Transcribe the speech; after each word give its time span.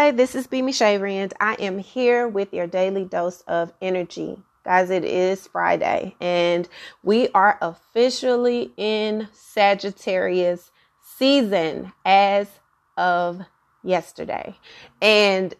Hi, 0.00 0.12
this 0.12 0.34
is 0.34 0.46
Beamy 0.46 0.72
Shavery, 0.72 1.16
and 1.16 1.34
I 1.40 1.56
am 1.56 1.76
here 1.76 2.26
with 2.26 2.54
your 2.54 2.66
daily 2.66 3.04
dose 3.04 3.42
of 3.42 3.74
energy. 3.82 4.42
Guys, 4.64 4.88
it 4.88 5.04
is 5.04 5.46
Friday, 5.46 6.16
and 6.22 6.66
we 7.02 7.28
are 7.34 7.58
officially 7.60 8.72
in 8.78 9.28
Sagittarius 9.34 10.72
season 11.02 11.92
as 12.06 12.48
of 12.96 13.42
yesterday. 13.82 14.56
And 15.02 15.54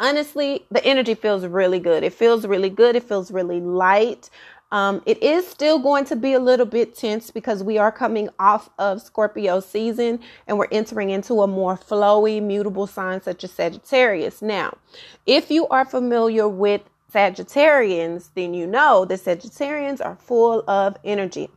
honestly, 0.00 0.64
the 0.70 0.82
energy 0.86 1.14
feels 1.14 1.44
really 1.44 1.78
good. 1.78 2.02
It 2.02 2.14
feels 2.14 2.46
really 2.46 2.70
good. 2.70 2.96
It 2.96 3.02
feels 3.02 3.30
really 3.30 3.60
light. 3.60 4.30
Um, 4.72 5.02
it 5.04 5.22
is 5.22 5.46
still 5.46 5.78
going 5.78 6.06
to 6.06 6.16
be 6.16 6.32
a 6.32 6.40
little 6.40 6.64
bit 6.66 6.96
tense 6.96 7.30
because 7.30 7.62
we 7.62 7.76
are 7.76 7.92
coming 7.92 8.30
off 8.38 8.70
of 8.78 9.02
Scorpio 9.02 9.60
season 9.60 10.18
and 10.46 10.58
we're 10.58 10.68
entering 10.72 11.10
into 11.10 11.42
a 11.42 11.46
more 11.46 11.76
flowy, 11.76 12.42
mutable 12.42 12.86
sign 12.86 13.20
such 13.20 13.44
as 13.44 13.52
Sagittarius. 13.52 14.40
Now, 14.40 14.78
if 15.26 15.50
you 15.50 15.68
are 15.68 15.84
familiar 15.84 16.48
with 16.48 16.80
Sagittarians, 17.12 18.30
then 18.34 18.54
you 18.54 18.66
know 18.66 19.04
that 19.04 19.20
Sagittarians 19.20 20.04
are 20.04 20.16
full 20.16 20.64
of 20.66 20.96
energy. 21.04 21.50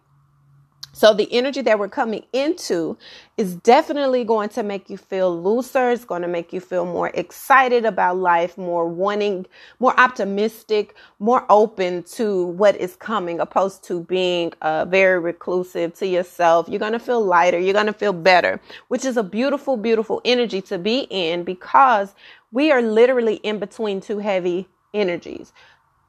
So 0.95 1.13
the 1.13 1.27
energy 1.33 1.61
that 1.63 1.77
we're 1.77 1.89
coming 1.89 2.23
into 2.31 2.97
is 3.35 3.55
definitely 3.57 4.23
going 4.23 4.47
to 4.51 4.63
make 4.63 4.89
you 4.89 4.95
feel 4.95 5.43
looser. 5.43 5.91
It's 5.91 6.05
going 6.05 6.21
to 6.21 6.29
make 6.29 6.53
you 6.53 6.61
feel 6.61 6.85
more 6.85 7.11
excited 7.13 7.83
about 7.83 8.15
life, 8.15 8.57
more 8.57 8.87
wanting, 8.87 9.45
more 9.79 9.93
optimistic, 9.99 10.95
more 11.19 11.45
open 11.49 12.03
to 12.13 12.45
what 12.45 12.77
is 12.77 12.95
coming, 12.95 13.41
opposed 13.41 13.83
to 13.87 14.05
being 14.05 14.53
uh, 14.61 14.85
very 14.85 15.19
reclusive 15.19 15.93
to 15.95 16.07
yourself. 16.07 16.69
You're 16.69 16.79
going 16.79 16.93
to 16.93 16.99
feel 16.99 17.21
lighter. 17.21 17.59
You're 17.59 17.73
going 17.73 17.87
to 17.87 17.93
feel 17.93 18.13
better, 18.13 18.61
which 18.87 19.03
is 19.03 19.17
a 19.17 19.23
beautiful, 19.23 19.75
beautiful 19.75 20.21
energy 20.23 20.61
to 20.61 20.77
be 20.77 21.07
in 21.09 21.43
because 21.43 22.15
we 22.53 22.71
are 22.71 22.81
literally 22.81 23.35
in 23.43 23.59
between 23.59 23.99
two 23.99 24.19
heavy 24.19 24.69
energies 24.93 25.51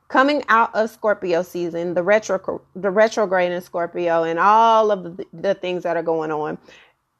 coming 0.09 0.43
out 0.49 0.75
of 0.75 0.91
Scorpio 0.91 1.43
season, 1.43 1.95
the 1.95 2.03
retro 2.03 2.63
the 2.75 2.91
retrograde 2.91 3.53
in 3.53 3.61
Scorpio 3.61 4.25
and 4.25 4.39
all 4.39 4.91
of 4.91 5.17
the, 5.17 5.27
the 5.33 5.55
things 5.55 5.83
that 5.83 5.97
are 5.97 6.03
going 6.03 6.31
on, 6.31 6.59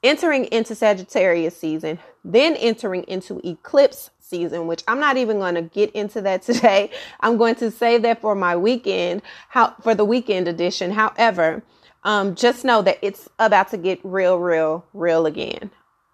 entering 0.03 0.47
into 0.47 0.75
Sagittarius 0.75 1.57
season, 1.57 1.99
then 2.25 2.55
entering 2.57 3.05
into 3.05 3.41
eclipse 3.47 4.11
season, 4.21 4.67
which 4.67 4.83
I'm 4.89 5.01
not 5.01 5.17
even 5.17 5.39
going 5.39 5.55
to 5.55 5.63
get 5.63 5.91
into 5.93 6.21
that 6.23 6.43
today. 6.45 6.91
I'm 7.21 7.37
going 7.37 7.57
to 7.57 7.71
save 7.71 8.03
that 8.03 8.21
for 8.21 8.35
my 8.35 8.57
weekend, 8.57 9.23
how 9.49 9.75
for 9.83 9.95
the 9.95 10.05
weekend 10.05 10.49
edition. 10.49 10.91
However, 10.91 11.63
um, 12.05 12.37
just 12.37 12.65
know 12.65 12.83
that 12.83 12.99
it's 13.03 13.29
about 13.39 13.69
to 13.71 13.77
get 13.77 13.99
real, 14.05 14.39
real, 14.39 14.85
real 14.95 15.27
again 15.27 15.71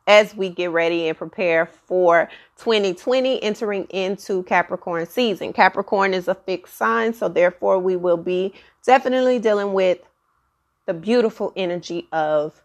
as 0.07 0.35
we 0.35 0.49
get 0.49 0.71
ready 0.71 1.09
and 1.09 1.17
prepare 1.17 1.67
for 1.67 2.29
2020 2.59 3.43
entering 3.43 3.85
into 3.85 4.43
Capricorn 4.45 5.07
season. 5.07 5.53
Capricorn 5.53 6.15
is 6.15 6.29
a 6.29 6.35
fixed 6.35 6.77
sign, 6.77 7.15
so 7.15 7.29
therefore 7.29 7.79
we 7.79 7.97
will 7.97 8.17
be 8.17 8.53
definitely 8.85 9.39
dealing 9.39 9.73
with 9.73 9.99
the 10.87 10.95
beautiful 10.95 11.53
energy 11.57 12.09
of 12.13 12.61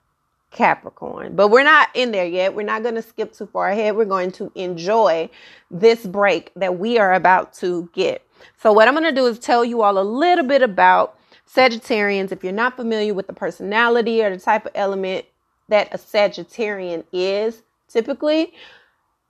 Capricorn. 0.51 1.35
But 1.35 1.49
we're 1.49 1.63
not 1.63 1.89
in 1.93 2.11
there 2.11 2.25
yet. 2.25 2.55
We're 2.55 2.63
not 2.63 2.81
going 2.81 2.95
to 2.95 3.01
skip 3.01 3.33
too 3.33 3.45
far 3.45 3.69
ahead. 3.69 3.95
We're 3.95 4.05
going 4.05 4.31
to 4.33 4.51
enjoy 4.55 5.29
this 5.69 6.05
break 6.05 6.51
that 6.55 6.79
we 6.79 6.97
are 6.97 7.13
about 7.13 7.53
to 7.55 7.89
get. 7.93 8.25
So 8.57 8.71
what 8.71 8.87
I'm 8.87 8.93
going 8.93 9.03
to 9.03 9.11
do 9.11 9.25
is 9.25 9.39
tell 9.39 9.65
you 9.65 9.81
all 9.81 9.99
a 9.99 10.01
little 10.01 10.45
bit 10.45 10.61
about 10.61 11.17
Sagittarians. 11.47 12.31
If 12.31 12.43
you're 12.43 12.53
not 12.53 12.75
familiar 12.75 13.13
with 13.13 13.27
the 13.27 13.33
personality 13.33 14.23
or 14.23 14.29
the 14.29 14.39
type 14.41 14.65
of 14.65 14.71
element 14.75 15.25
that 15.69 15.93
a 15.93 15.97
Sagittarian 15.97 17.03
is 17.11 17.61
typically. 17.87 18.53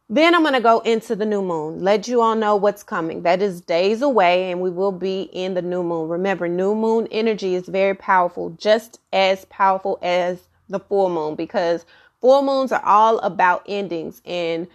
Then 0.09 0.33
I'm 0.33 0.41
going 0.41 0.53
to 0.53 0.61
go 0.61 0.79
into 0.79 1.17
the 1.17 1.25
new 1.25 1.41
moon, 1.41 1.83
let 1.83 2.07
you 2.07 2.21
all 2.21 2.35
know 2.35 2.55
what's 2.55 2.81
coming. 2.81 3.23
That 3.23 3.41
is 3.41 3.59
days 3.59 4.01
away, 4.01 4.49
and 4.49 4.61
we 4.61 4.69
will 4.69 4.93
be 4.93 5.23
in 5.33 5.53
the 5.53 5.61
new 5.61 5.83
moon. 5.83 6.07
Remember, 6.07 6.47
new 6.47 6.73
moon 6.75 7.09
energy 7.11 7.55
is 7.55 7.67
very 7.67 7.93
powerful, 7.93 8.51
just 8.51 9.01
as 9.11 9.43
powerful 9.45 9.99
as 10.01 10.39
the 10.69 10.79
full 10.79 11.09
moon, 11.09 11.35
because 11.35 11.85
full 12.21 12.41
moons 12.41 12.71
are 12.71 12.83
all 12.85 13.19
about 13.19 13.65
endings 13.67 14.21
and 14.25 14.67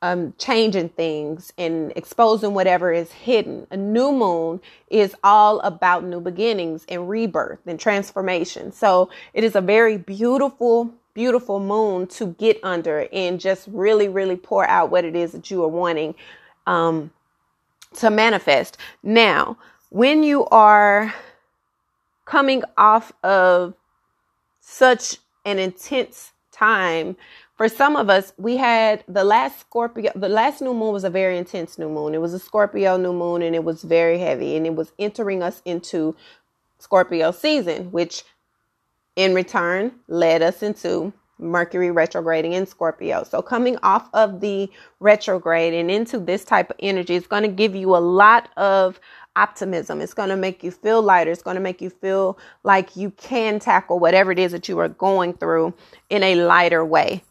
um, 0.00 0.32
changing 0.38 0.88
things 0.90 1.52
and 1.58 1.92
exposing 1.96 2.54
whatever 2.54 2.92
is 2.92 3.12
hidden. 3.12 3.66
A 3.70 3.76
new 3.76 4.12
moon 4.12 4.60
is 4.88 5.14
all 5.22 5.60
about 5.60 6.04
new 6.04 6.20
beginnings 6.20 6.86
and 6.88 7.08
rebirth 7.08 7.58
and 7.66 7.78
transformation. 7.78 8.72
So 8.72 9.10
it 9.34 9.44
is 9.44 9.56
a 9.56 9.60
very 9.60 9.98
beautiful 9.98 10.94
beautiful 11.18 11.58
moon 11.58 12.06
to 12.06 12.28
get 12.34 12.60
under 12.62 13.08
and 13.12 13.40
just 13.40 13.66
really, 13.72 14.08
really 14.08 14.36
pour 14.36 14.64
out 14.68 14.88
what 14.88 15.04
it 15.04 15.16
is 15.16 15.32
that 15.32 15.50
you 15.50 15.64
are 15.64 15.68
wanting 15.68 16.14
um, 16.64 17.10
to 17.92 18.08
manifest. 18.08 18.76
Now, 19.02 19.58
when 19.90 20.22
you 20.22 20.46
are 20.46 21.12
coming 22.24 22.62
off 22.76 23.12
of 23.24 23.74
such 24.60 25.16
an 25.44 25.58
intense 25.58 26.30
time, 26.52 27.16
for 27.56 27.68
some 27.68 27.96
of 27.96 28.08
us, 28.08 28.32
we 28.36 28.56
had 28.56 29.02
the 29.08 29.24
last 29.24 29.58
Scorpio, 29.58 30.12
the 30.14 30.28
last 30.28 30.62
new 30.62 30.72
moon 30.72 30.92
was 30.92 31.02
a 31.02 31.10
very 31.10 31.36
intense 31.36 31.78
new 31.78 31.88
moon. 31.88 32.14
It 32.14 32.20
was 32.20 32.32
a 32.32 32.38
Scorpio 32.38 32.96
new 32.96 33.12
moon 33.12 33.42
and 33.42 33.56
it 33.56 33.64
was 33.64 33.82
very 33.82 34.20
heavy 34.20 34.54
and 34.54 34.64
it 34.64 34.76
was 34.76 34.92
entering 35.00 35.42
us 35.42 35.62
into 35.64 36.14
Scorpio 36.78 37.32
season, 37.32 37.90
which 37.90 38.22
in 39.18 39.34
return 39.34 39.90
led 40.06 40.42
us 40.42 40.62
into 40.62 41.12
Mercury 41.40 41.90
retrograding 41.90 42.52
in 42.52 42.66
Scorpio. 42.66 43.24
So 43.24 43.42
coming 43.42 43.76
off 43.82 44.08
of 44.14 44.40
the 44.40 44.70
retrograde 45.00 45.74
and 45.74 45.90
into 45.90 46.20
this 46.20 46.44
type 46.44 46.70
of 46.70 46.76
energy 46.78 47.16
is 47.16 47.26
going 47.26 47.42
to 47.42 47.48
give 47.48 47.74
you 47.74 47.96
a 47.96 47.98
lot 47.98 48.48
of 48.56 49.00
optimism. 49.34 50.00
It's 50.00 50.14
going 50.14 50.28
to 50.28 50.36
make 50.36 50.62
you 50.62 50.70
feel 50.70 51.02
lighter. 51.02 51.32
It's 51.32 51.42
going 51.42 51.56
to 51.56 51.60
make 51.60 51.82
you 51.82 51.90
feel 51.90 52.38
like 52.62 52.94
you 52.96 53.10
can 53.10 53.58
tackle 53.58 53.98
whatever 53.98 54.30
it 54.30 54.38
is 54.38 54.52
that 54.52 54.68
you 54.68 54.78
are 54.78 54.88
going 54.88 55.32
through 55.32 55.74
in 56.10 56.22
a 56.22 56.36
lighter 56.36 56.84
way. 56.84 57.24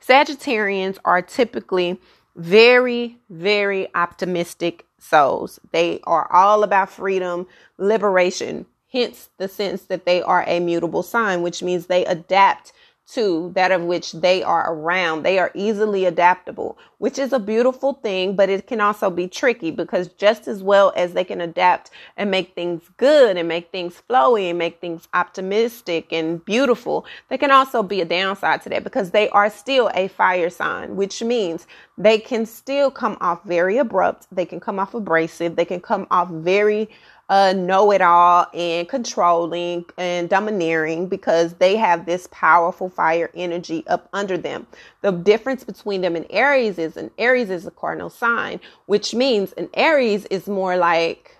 Sagittarians 0.00 0.96
are 1.04 1.20
typically 1.20 2.00
very, 2.36 3.18
very 3.28 3.94
optimistic 3.94 4.86
souls. 4.98 5.60
They 5.72 6.00
are 6.04 6.30
all 6.32 6.62
about 6.62 6.90
freedom, 6.90 7.46
liberation, 7.76 8.64
hence 8.90 9.30
the 9.38 9.48
sense 9.48 9.82
that 9.82 10.04
they 10.04 10.22
are 10.22 10.44
a 10.46 10.60
mutable 10.60 11.02
sign, 11.02 11.42
which 11.42 11.62
means 11.62 11.86
they 11.86 12.04
adapt 12.06 12.72
to 13.08 13.50
that 13.54 13.72
of 13.72 13.82
which 13.82 14.12
they 14.12 14.42
are 14.42 14.70
around. 14.70 15.22
They 15.22 15.38
are 15.38 15.50
easily 15.54 16.04
adaptable, 16.04 16.76
which 16.98 17.18
is 17.18 17.32
a 17.32 17.38
beautiful 17.38 17.94
thing, 17.94 18.36
but 18.36 18.50
it 18.50 18.66
can 18.66 18.82
also 18.82 19.08
be 19.08 19.26
tricky 19.26 19.70
because 19.70 20.08
just 20.08 20.46
as 20.46 20.62
well 20.62 20.92
as 20.94 21.14
they 21.14 21.24
can 21.24 21.40
adapt 21.40 21.90
and 22.18 22.30
make 22.30 22.54
things 22.54 22.82
good 22.98 23.38
and 23.38 23.48
make 23.48 23.72
things 23.72 24.02
flowy 24.10 24.50
and 24.50 24.58
make 24.58 24.78
things 24.80 25.08
optimistic 25.14 26.12
and 26.12 26.44
beautiful, 26.44 27.06
there 27.30 27.38
can 27.38 27.50
also 27.50 27.82
be 27.82 28.02
a 28.02 28.04
downside 28.04 28.60
to 28.62 28.68
that 28.68 28.84
because 28.84 29.10
they 29.10 29.30
are 29.30 29.48
still 29.48 29.90
a 29.94 30.08
fire 30.08 30.50
sign, 30.50 30.94
which 30.94 31.22
means 31.22 31.66
they 31.96 32.18
can 32.18 32.44
still 32.44 32.90
come 32.90 33.16
off 33.22 33.42
very 33.44 33.78
abrupt. 33.78 34.26
They 34.30 34.44
can 34.44 34.60
come 34.60 34.78
off 34.78 34.92
abrasive. 34.92 35.56
They 35.56 35.64
can 35.64 35.80
come 35.80 36.06
off 36.10 36.28
very 36.28 36.90
uh, 37.28 37.52
know 37.52 37.92
it 37.92 38.00
all 38.00 38.46
and 38.54 38.88
controlling 38.88 39.84
and 39.98 40.30
domineering 40.30 41.06
because 41.08 41.54
they 41.54 41.76
have 41.76 42.06
this 42.06 42.28
powerful 42.30 42.88
fire 42.88 43.30
energy 43.34 43.84
up 43.86 44.08
under 44.12 44.38
them. 44.38 44.66
The 45.02 45.12
difference 45.12 45.64
between 45.64 46.00
them 46.00 46.16
and 46.16 46.26
Aries 46.30 46.78
is 46.78 46.96
an 46.96 47.10
Aries 47.18 47.50
is 47.50 47.66
a 47.66 47.70
cardinal 47.70 48.10
sign, 48.10 48.60
which 48.86 49.14
means 49.14 49.52
an 49.52 49.68
Aries 49.74 50.24
is 50.26 50.46
more 50.46 50.76
like 50.76 51.36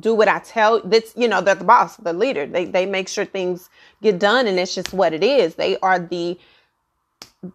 do 0.00 0.14
what 0.14 0.28
I 0.28 0.38
tell 0.40 0.80
that's 0.82 1.16
you 1.16 1.28
know 1.28 1.40
they're 1.40 1.54
the 1.54 1.64
boss, 1.64 1.96
the 1.96 2.12
leader. 2.12 2.46
They 2.46 2.66
they 2.66 2.86
make 2.86 3.08
sure 3.08 3.24
things 3.24 3.70
get 4.02 4.18
done 4.18 4.46
and 4.46 4.58
it's 4.58 4.74
just 4.74 4.92
what 4.92 5.14
it 5.14 5.24
is. 5.24 5.56
They 5.56 5.78
are 5.78 5.98
the 5.98 6.38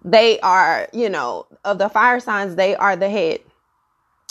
they 0.04 0.40
are, 0.40 0.88
you 0.94 1.10
know, 1.10 1.46
of 1.66 1.78
the 1.78 1.90
fire 1.90 2.20
signs, 2.20 2.56
they 2.56 2.76
are 2.76 2.96
the 2.96 3.10
head 3.10 3.40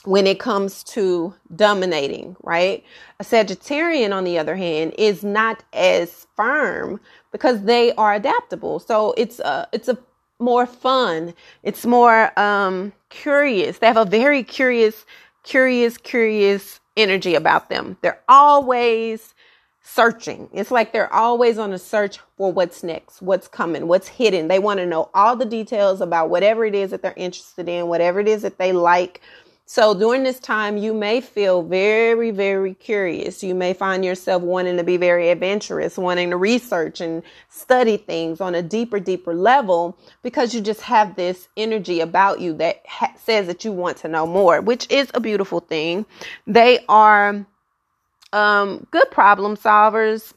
when 0.04 0.26
it 0.26 0.40
comes 0.40 0.82
to 0.82 1.34
dominating, 1.54 2.36
right? 2.42 2.84
A 3.20 3.24
Sagittarian, 3.24 4.12
on 4.12 4.24
the 4.24 4.38
other 4.38 4.56
hand, 4.56 4.94
is 4.98 5.22
not 5.22 5.62
as 5.72 6.26
firm 6.36 7.00
because 7.30 7.62
they 7.62 7.92
are 7.94 8.14
adaptable. 8.14 8.80
So 8.80 9.14
it's 9.16 9.38
a, 9.40 9.68
it's 9.72 9.88
a 9.88 9.96
more 10.38 10.66
fun. 10.66 11.34
It's 11.62 11.86
more, 11.86 12.36
um, 12.38 12.92
curious. 13.10 13.78
They 13.78 13.86
have 13.86 13.96
a 13.96 14.04
very 14.04 14.42
curious, 14.42 15.04
curious, 15.44 15.98
curious 15.98 16.80
energy 16.96 17.34
about 17.36 17.68
them. 17.70 17.96
They're 18.02 18.20
always 18.28 19.34
searching. 19.84 20.48
It's 20.52 20.70
like 20.70 20.92
they're 20.92 21.12
always 21.12 21.58
on 21.58 21.72
a 21.72 21.78
search 21.78 22.18
for 22.36 22.52
what's 22.52 22.82
next, 22.82 23.20
what's 23.20 23.48
coming, 23.48 23.88
what's 23.88 24.08
hidden. 24.08 24.48
They 24.48 24.58
want 24.58 24.78
to 24.78 24.86
know 24.86 25.10
all 25.12 25.36
the 25.36 25.44
details 25.44 26.00
about 26.00 26.30
whatever 26.30 26.64
it 26.64 26.74
is 26.74 26.90
that 26.90 27.02
they're 27.02 27.14
interested 27.16 27.68
in, 27.68 27.88
whatever 27.88 28.20
it 28.20 28.28
is 28.28 28.42
that 28.42 28.58
they 28.58 28.72
like, 28.72 29.20
So 29.64 29.94
during 29.94 30.24
this 30.24 30.40
time, 30.40 30.76
you 30.76 30.92
may 30.92 31.20
feel 31.20 31.62
very, 31.62 32.30
very 32.30 32.74
curious. 32.74 33.42
You 33.42 33.54
may 33.54 33.72
find 33.72 34.04
yourself 34.04 34.42
wanting 34.42 34.76
to 34.76 34.84
be 34.84 34.96
very 34.96 35.30
adventurous, 35.30 35.96
wanting 35.96 36.30
to 36.30 36.36
research 36.36 37.00
and 37.00 37.22
study 37.48 37.96
things 37.96 38.40
on 38.40 38.54
a 38.54 38.62
deeper, 38.62 39.00
deeper 39.00 39.34
level 39.34 39.96
because 40.22 40.54
you 40.54 40.60
just 40.60 40.82
have 40.82 41.16
this 41.16 41.48
energy 41.56 42.00
about 42.00 42.40
you 42.40 42.54
that 42.54 42.82
ha- 42.86 43.14
says 43.16 43.46
that 43.46 43.64
you 43.64 43.72
want 43.72 43.96
to 43.98 44.08
know 44.08 44.26
more, 44.26 44.60
which 44.60 44.90
is 44.90 45.10
a 45.14 45.20
beautiful 45.20 45.60
thing. 45.60 46.04
They 46.46 46.84
are 46.88 47.46
um, 48.32 48.86
good 48.90 49.10
problem 49.10 49.56
solvers 49.56 50.34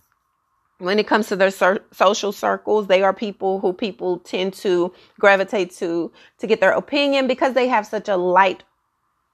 when 0.78 1.00
it 1.00 1.07
comes 1.07 1.28
to 1.28 1.36
their 1.38 1.51
social 1.51 2.31
circles 2.33 2.88
they 2.88 3.01
are 3.01 3.13
people 3.13 3.62
who 3.62 3.71
people 3.71 4.19
tend 4.19 4.54
to 4.54 4.94
gravitate 5.19 5.71
to 5.71 6.12
to 6.38 6.48
get 6.48 6.60
their 6.60 6.74
opinion 6.74 7.28
because 7.28 7.54
they 7.54 7.68
have 7.68 7.86
such 7.88 8.10
a 8.10 8.18
light 8.18 8.63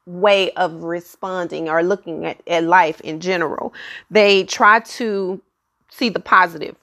way 0.05 0.51
of 0.53 0.83
responding 0.83 1.69
or 1.69 1.83
looking 1.83 2.25
at, 2.25 2.41
at 2.47 2.63
life 2.63 2.99
in 3.01 3.19
general 3.19 3.73
they 4.09 4.43
try 4.43 4.79
to 4.79 5.41
see 5.89 6.09
the 6.09 6.19
positive 6.19 6.75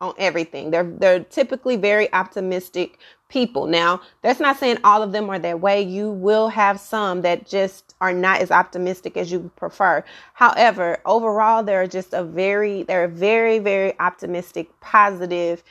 on 0.00 0.14
everything 0.18 0.70
they're 0.70 0.90
they're 0.98 1.24
typically 1.24 1.76
very 1.76 2.12
optimistic 2.12 2.98
people. 3.28 3.66
Now, 3.66 4.00
that's 4.22 4.40
not 4.40 4.56
saying 4.56 4.78
all 4.84 5.02
of 5.02 5.12
them 5.12 5.28
are 5.30 5.38
that 5.38 5.60
way. 5.60 5.82
You 5.82 6.10
will 6.10 6.48
have 6.48 6.80
some 6.80 7.22
that 7.22 7.46
just 7.46 7.94
are 8.00 8.12
not 8.12 8.40
as 8.40 8.50
optimistic 8.50 9.16
as 9.16 9.30
you 9.30 9.50
prefer. 9.56 10.04
However, 10.34 11.00
overall, 11.04 11.62
they're 11.62 11.86
just 11.86 12.12
a 12.14 12.24
very, 12.24 12.82
they're 12.82 13.08
very, 13.08 13.58
very 13.58 13.98
optimistic, 14.00 14.68
positive 14.80 15.62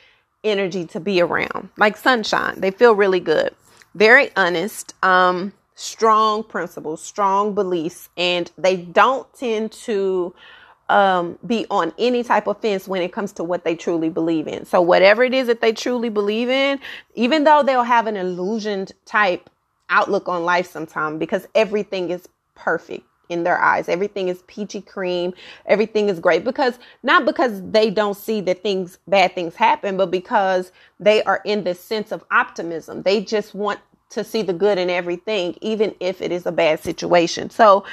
energy 0.44 0.84
to 0.86 1.00
be 1.00 1.20
around. 1.20 1.68
Like 1.76 1.96
sunshine. 1.96 2.60
They 2.60 2.70
feel 2.70 2.94
really 2.94 3.20
good. 3.20 3.54
Very 3.94 4.30
honest. 4.36 4.94
Um, 5.02 5.52
strong 5.78 6.42
principles, 6.42 7.00
strong 7.00 7.54
beliefs, 7.54 8.08
and 8.16 8.50
they 8.58 8.76
don't 8.76 9.32
tend 9.32 9.70
to 9.70 10.34
um, 10.88 11.38
be 11.46 11.66
on 11.70 11.92
any 11.98 12.24
type 12.24 12.48
of 12.48 12.60
fence 12.60 12.88
when 12.88 13.00
it 13.00 13.12
comes 13.12 13.32
to 13.32 13.44
what 13.44 13.62
they 13.62 13.76
truly 13.76 14.08
believe 14.08 14.48
in. 14.48 14.64
So 14.64 14.80
whatever 14.80 15.22
it 15.22 15.32
is 15.32 15.46
that 15.46 15.60
they 15.60 15.72
truly 15.72 16.08
believe 16.08 16.48
in, 16.48 16.80
even 17.14 17.44
though 17.44 17.62
they'll 17.62 17.84
have 17.84 18.08
an 18.08 18.16
illusioned 18.16 18.90
type 19.04 19.48
outlook 19.88 20.28
on 20.28 20.44
life 20.44 20.68
sometime 20.68 21.16
because 21.16 21.46
everything 21.54 22.10
is 22.10 22.28
perfect 22.56 23.04
in 23.28 23.44
their 23.44 23.60
eyes. 23.60 23.88
Everything 23.88 24.28
is 24.28 24.42
peachy 24.46 24.80
cream. 24.80 25.32
Everything 25.66 26.08
is 26.08 26.18
great 26.18 26.44
because 26.44 26.78
not 27.04 27.24
because 27.24 27.62
they 27.70 27.90
don't 27.90 28.16
see 28.16 28.40
that 28.40 28.62
things, 28.62 28.98
bad 29.06 29.34
things 29.34 29.54
happen, 29.54 29.96
but 29.96 30.10
because 30.10 30.72
they 30.98 31.22
are 31.22 31.40
in 31.44 31.62
this 31.62 31.78
sense 31.78 32.10
of 32.10 32.24
optimism. 32.32 33.02
They 33.02 33.22
just 33.22 33.54
want 33.54 33.80
to 34.10 34.24
see 34.24 34.42
the 34.42 34.52
good 34.52 34.78
in 34.78 34.90
everything, 34.90 35.56
even 35.60 35.94
if 36.00 36.22
it 36.22 36.32
is 36.32 36.46
a 36.46 36.52
bad 36.52 36.80
situation. 36.80 37.50
So 37.50 37.84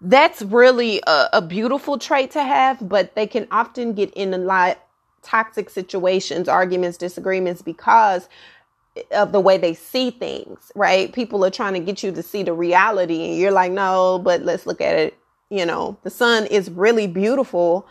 that's 0.00 0.42
really 0.42 1.00
a, 1.06 1.28
a, 1.34 1.42
beautiful 1.42 1.98
trait 1.98 2.30
to 2.32 2.42
have, 2.42 2.86
but 2.86 3.14
they 3.14 3.26
can 3.26 3.48
often 3.50 3.94
get 3.94 4.12
in 4.12 4.34
a 4.34 4.38
lot 4.38 4.78
toxic 5.22 5.70
situations, 5.70 6.48
arguments, 6.48 6.98
disagreements 6.98 7.62
because 7.62 8.28
of 9.10 9.32
the 9.32 9.40
way 9.40 9.58
they 9.58 9.74
see 9.74 10.10
things, 10.10 10.70
right? 10.74 11.12
People 11.12 11.44
are 11.44 11.50
trying 11.50 11.74
to 11.74 11.80
get 11.80 12.02
you 12.02 12.12
to 12.12 12.22
see 12.22 12.42
the 12.42 12.52
reality 12.52 13.24
and 13.24 13.38
you're 13.38 13.50
like, 13.50 13.72
"No, 13.72 14.18
but 14.18 14.42
let's 14.42 14.66
look 14.66 14.80
at 14.80 14.96
it, 14.96 15.18
you 15.50 15.66
know, 15.66 15.96
the 16.02 16.10
sun 16.10 16.46
is 16.46 16.70
really 16.70 17.06
beautiful." 17.06 17.86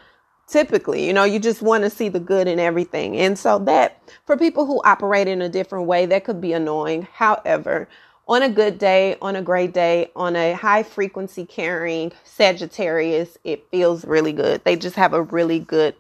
Typically, 0.48 1.06
you 1.06 1.14
know, 1.14 1.24
you 1.24 1.40
just 1.40 1.62
want 1.62 1.84
to 1.84 1.90
see 1.90 2.08
the 2.08 2.20
good 2.20 2.48
in 2.48 2.60
everything. 2.60 3.18
And 3.18 3.38
so 3.38 3.60
that 3.60 4.00
for 4.26 4.38
people 4.38 4.66
who 4.66 4.82
operate 4.86 5.28
in 5.28 5.42
a 5.42 5.50
different 5.50 5.88
way, 5.88 6.06
that 6.06 6.24
could 6.24 6.40
be 6.40 6.54
annoying. 6.54 7.08
However, 7.14 7.88
on 8.28 8.44
a 8.44 8.50
good 8.50 8.78
day, 8.78 9.18
on 9.22 9.36
a 9.36 9.42
great 9.42 9.74
day, 9.74 10.12
on 10.16 10.36
a 10.36 10.54
high 10.54 10.84
frequency 10.84 11.46
carrying 11.46 12.12
Sagittarius, 12.24 13.38
it 13.44 13.68
feels 13.72 14.06
really 14.06 14.34
good. 14.34 14.64
They 14.64 14.76
just 14.76 14.96
have 14.96 15.14
a 15.14 15.22
really 15.22 15.60
good 15.60 15.96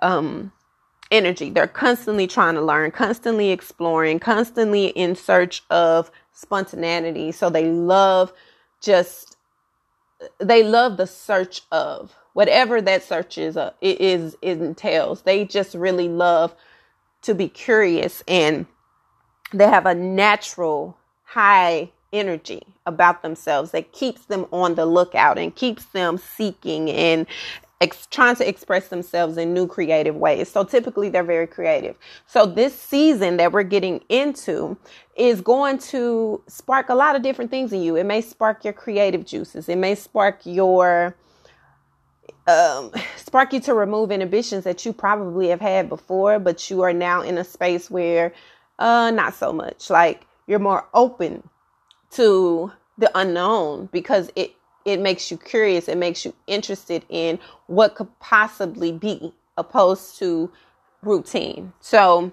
um, 0.00 0.52
energy. 1.10 1.50
They're 1.50 1.66
constantly 1.66 2.26
trying 2.26 2.54
to 2.54 2.62
learn, 2.62 2.90
constantly 2.92 3.50
exploring, 3.50 4.20
constantly 4.20 4.86
in 4.88 5.14
search 5.16 5.62
of 5.70 6.10
spontaneity. 6.32 7.32
So 7.32 7.50
they 7.50 7.66
love 7.66 8.32
just 8.80 9.36
they 10.38 10.62
love 10.62 10.96
the 10.96 11.06
search 11.06 11.62
of 11.72 12.14
whatever 12.32 12.80
that 12.80 13.02
search 13.02 13.38
is 13.38 13.56
uh, 13.56 13.72
it 13.80 14.00
is 14.00 14.36
it 14.42 14.60
entails. 14.60 15.22
They 15.22 15.44
just 15.44 15.74
really 15.74 16.08
love 16.08 16.54
to 17.22 17.34
be 17.34 17.48
curious 17.48 18.22
and 18.26 18.66
they 19.52 19.68
have 19.68 19.86
a 19.86 19.94
natural 19.94 20.96
high 21.24 21.90
energy 22.12 22.62
about 22.86 23.22
themselves 23.22 23.70
that 23.70 23.92
keeps 23.92 24.26
them 24.26 24.46
on 24.52 24.74
the 24.74 24.86
lookout 24.86 25.38
and 25.38 25.54
keeps 25.54 25.84
them 25.86 26.18
seeking 26.18 26.90
and 26.90 27.26
ex- 27.80 28.06
trying 28.10 28.36
to 28.36 28.46
express 28.46 28.88
themselves 28.88 29.36
in 29.36 29.54
new 29.54 29.66
creative 29.66 30.16
ways. 30.16 30.50
So 30.50 30.64
typically 30.64 31.08
they're 31.08 31.22
very 31.22 31.46
creative. 31.46 31.96
So 32.26 32.44
this 32.44 32.78
season 32.78 33.38
that 33.38 33.52
we're 33.52 33.62
getting 33.62 34.02
into 34.08 34.76
is 35.16 35.40
going 35.40 35.78
to 35.78 36.42
spark 36.48 36.88
a 36.88 36.94
lot 36.94 37.16
of 37.16 37.22
different 37.22 37.50
things 37.50 37.72
in 37.72 37.82
you. 37.82 37.96
It 37.96 38.04
may 38.04 38.20
spark 38.20 38.64
your 38.64 38.74
creative 38.74 39.24
juices. 39.24 39.68
It 39.68 39.76
may 39.76 39.94
spark 39.94 40.40
your 40.44 41.16
um, 42.46 42.92
spark 43.16 43.52
you 43.52 43.60
to 43.60 43.74
remove 43.74 44.10
inhibitions 44.10 44.64
that 44.64 44.84
you 44.86 44.92
probably 44.92 45.48
have 45.48 45.60
had 45.60 45.88
before, 45.88 46.38
but 46.38 46.70
you 46.70 46.82
are 46.82 46.92
now 46.92 47.22
in 47.22 47.38
a 47.38 47.44
space 47.44 47.90
where 47.90 48.32
uh 48.78 49.10
not 49.12 49.34
so 49.34 49.52
much. 49.52 49.90
Like 49.90 50.26
you're 50.46 50.58
more 50.58 50.86
open 50.94 51.42
to 52.12 52.72
the 52.98 53.10
unknown 53.18 53.88
because 53.92 54.30
it 54.36 54.54
it 54.84 55.00
makes 55.00 55.30
you 55.30 55.36
curious 55.38 55.88
it 55.88 55.98
makes 55.98 56.24
you 56.24 56.34
interested 56.46 57.04
in 57.08 57.38
what 57.66 57.94
could 57.94 58.08
possibly 58.20 58.92
be 58.92 59.32
opposed 59.56 60.18
to 60.18 60.50
routine 61.02 61.72
so 61.80 62.32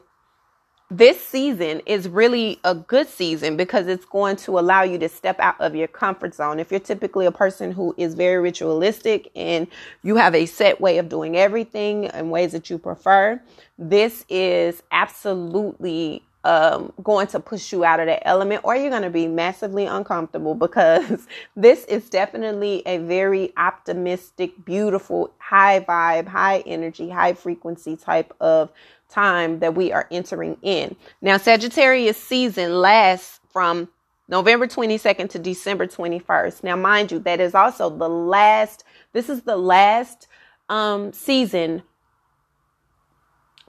this 0.92 1.24
season 1.24 1.82
is 1.86 2.10
really 2.10 2.60
a 2.64 2.74
good 2.74 3.08
season 3.08 3.56
because 3.56 3.88
it's 3.88 4.06
going 4.06 4.36
to 4.38 4.58
allow 4.58 4.82
you 4.82 4.98
to 4.98 5.08
step 5.08 5.40
out 5.40 5.60
of 5.60 5.76
your 5.76 5.88
comfort 5.88 6.34
zone. 6.34 6.60
If 6.60 6.72
you're 6.72 6.80
typically 6.80 7.28
a 7.28 7.32
person 7.32 7.72
who 7.72 7.94
is 7.96 8.16
very 8.16 8.42
ritualistic 8.42 9.30
and 9.36 9.68
you 10.02 10.16
have 10.16 10.34
a 10.34 10.48
set 10.48 10.82
way 10.82 10.98
of 10.98 11.08
doing 11.08 11.38
everything 11.38 12.06
in 12.06 12.32
ways 12.32 12.54
that 12.54 12.72
you 12.72 12.80
prefer, 12.80 13.40
this 13.78 14.26
is 14.30 14.82
absolutely 14.92 16.24
um, 16.44 16.94
going 17.04 17.28
to 17.28 17.40
push 17.40 17.72
you 17.72 17.84
out 17.84 18.00
of 18.00 18.06
that 18.06 18.26
element 18.28 18.62
or 18.64 18.76
you're 18.76 18.90
going 18.90 19.04
to 19.04 19.10
be 19.10 19.28
massively 19.28 19.86
uncomfortable 19.86 20.56
because 20.56 21.28
this 21.56 21.84
is 21.86 22.10
definitely 22.10 22.82
a 22.86 22.98
very 23.00 23.52
optimistic, 23.58 24.64
beautiful, 24.64 25.34
high 25.38 25.82
vibe, 25.82 26.28
high 26.28 26.60
energy, 26.60 27.10
high 27.10 27.34
frequency 27.34 27.98
type 27.98 28.34
of 28.40 28.72
time 29.10 29.60
that 29.60 29.76
we 29.76 29.92
are 29.92 30.08
entering 30.12 30.58
in. 30.62 30.96
Now, 31.22 31.38
Sagittarius 31.38 32.18
season 32.18 32.80
lasts 32.80 33.40
from 33.50 33.90
November 34.30 34.68
22nd 34.68 35.30
to 35.32 35.40
December 35.40 35.88
21st. 35.88 36.64
Now, 36.64 36.76
mind 36.76 37.12
you, 37.12 37.20
that 37.20 37.40
is 37.40 37.56
also 37.56 37.90
the 37.90 38.08
last, 38.08 38.84
this 39.12 39.28
is 39.28 39.42
the 39.42 39.58
last 39.58 40.28
um, 40.70 41.12
season 41.12 41.82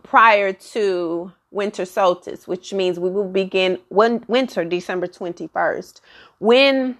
prior 0.02 0.52
to 0.52 1.32
winter 1.50 1.84
solstice, 1.84 2.46
which 2.46 2.72
means 2.72 2.98
we 2.98 3.10
will 3.10 3.28
begin 3.28 3.78
one 3.88 4.24
winter 4.28 4.64
December 4.64 5.06
21st. 5.06 6.00
When 6.38 6.96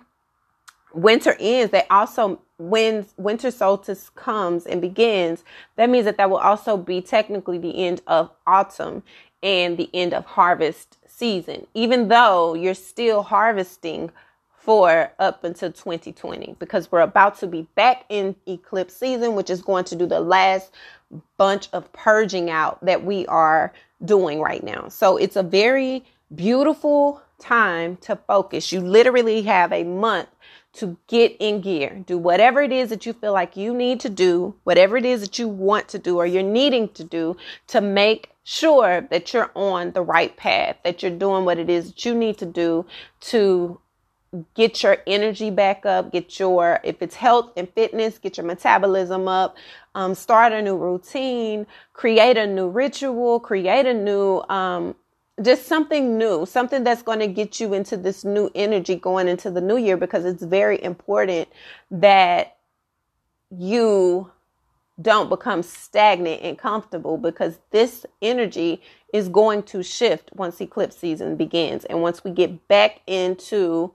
winter 0.92 1.36
ends, 1.38 1.72
they 1.72 1.86
also 1.88 2.40
when 2.58 3.06
winter 3.16 3.50
solstice 3.50 4.10
comes 4.10 4.66
and 4.66 4.82
begins, 4.82 5.44
that 5.76 5.88
means 5.88 6.04
that 6.04 6.18
that 6.18 6.28
will 6.28 6.36
also 6.36 6.76
be 6.76 7.00
technically 7.00 7.56
the 7.56 7.84
end 7.84 8.02
of 8.06 8.30
autumn 8.46 9.02
and 9.42 9.78
the 9.78 9.88
end 9.94 10.12
of 10.12 10.26
harvest 10.26 10.98
season, 11.06 11.66
even 11.72 12.08
though 12.08 12.54
you're 12.54 12.74
still 12.74 13.22
harvesting 13.22 14.10
for 14.58 15.10
up 15.18 15.42
until 15.42 15.72
2020 15.72 16.54
because 16.58 16.92
we're 16.92 17.00
about 17.00 17.38
to 17.38 17.46
be 17.46 17.62
back 17.74 18.04
in 18.10 18.36
eclipse 18.46 18.94
season, 18.94 19.34
which 19.34 19.48
is 19.48 19.62
going 19.62 19.84
to 19.84 19.96
do 19.96 20.06
the 20.06 20.20
last 20.20 20.70
bunch 21.36 21.68
of 21.72 21.92
purging 21.92 22.50
out 22.50 22.84
that 22.84 23.04
we 23.04 23.26
are 23.26 23.72
doing 24.04 24.40
right 24.40 24.62
now. 24.62 24.88
So 24.88 25.16
it's 25.16 25.36
a 25.36 25.42
very 25.42 26.04
beautiful 26.34 27.22
time 27.38 27.96
to 27.98 28.16
focus. 28.16 28.72
You 28.72 28.80
literally 28.80 29.42
have 29.42 29.72
a 29.72 29.84
month 29.84 30.28
to 30.72 30.96
get 31.08 31.36
in 31.40 31.60
gear. 31.60 32.02
Do 32.06 32.16
whatever 32.16 32.62
it 32.62 32.70
is 32.70 32.90
that 32.90 33.04
you 33.04 33.12
feel 33.12 33.32
like 33.32 33.56
you 33.56 33.74
need 33.74 33.98
to 34.00 34.08
do, 34.08 34.54
whatever 34.62 34.96
it 34.96 35.04
is 35.04 35.20
that 35.20 35.38
you 35.38 35.48
want 35.48 35.88
to 35.88 35.98
do 35.98 36.18
or 36.18 36.26
you're 36.26 36.42
needing 36.42 36.88
to 36.90 37.02
do 37.02 37.36
to 37.68 37.80
make 37.80 38.30
sure 38.44 39.00
that 39.10 39.32
you're 39.32 39.50
on 39.54 39.92
the 39.92 40.02
right 40.02 40.36
path, 40.36 40.76
that 40.84 41.02
you're 41.02 41.10
doing 41.10 41.44
what 41.44 41.58
it 41.58 41.68
is 41.68 41.88
that 41.88 42.04
you 42.04 42.14
need 42.14 42.38
to 42.38 42.46
do 42.46 42.86
to 43.20 43.80
get 44.54 44.82
your 44.82 44.98
energy 45.06 45.50
back 45.50 45.84
up, 45.84 46.12
get 46.12 46.38
your, 46.38 46.80
if 46.84 47.02
it's 47.02 47.16
health 47.16 47.50
and 47.56 47.68
fitness, 47.70 48.18
get 48.18 48.36
your 48.36 48.46
metabolism 48.46 49.26
up, 49.26 49.56
um, 49.94 50.14
start 50.14 50.52
a 50.52 50.62
new 50.62 50.76
routine, 50.76 51.66
create 51.92 52.36
a 52.36 52.46
new 52.46 52.68
ritual, 52.68 53.40
create 53.40 53.86
a 53.86 53.94
new 53.94 54.40
um, 54.48 54.94
just 55.42 55.66
something 55.66 56.18
new, 56.18 56.44
something 56.44 56.84
that's 56.84 57.02
going 57.02 57.18
to 57.18 57.26
get 57.26 57.60
you 57.60 57.72
into 57.72 57.96
this 57.96 58.24
new 58.24 58.50
energy 58.54 58.96
going 58.96 59.26
into 59.26 59.50
the 59.50 59.60
new 59.60 59.78
year 59.78 59.96
because 59.96 60.24
it's 60.24 60.42
very 60.42 60.82
important 60.82 61.48
that 61.90 62.58
you 63.50 64.30
don't 65.00 65.30
become 65.30 65.62
stagnant 65.62 66.42
and 66.42 66.58
comfortable 66.58 67.16
because 67.16 67.58
this 67.70 68.04
energy 68.20 68.82
is 69.14 69.28
going 69.28 69.62
to 69.62 69.82
shift 69.82 70.30
once 70.34 70.60
eclipse 70.60 70.96
season 70.96 71.36
begins. 71.36 71.86
And 71.86 72.02
once 72.02 72.22
we 72.22 72.32
get 72.32 72.68
back 72.68 73.00
into 73.06 73.92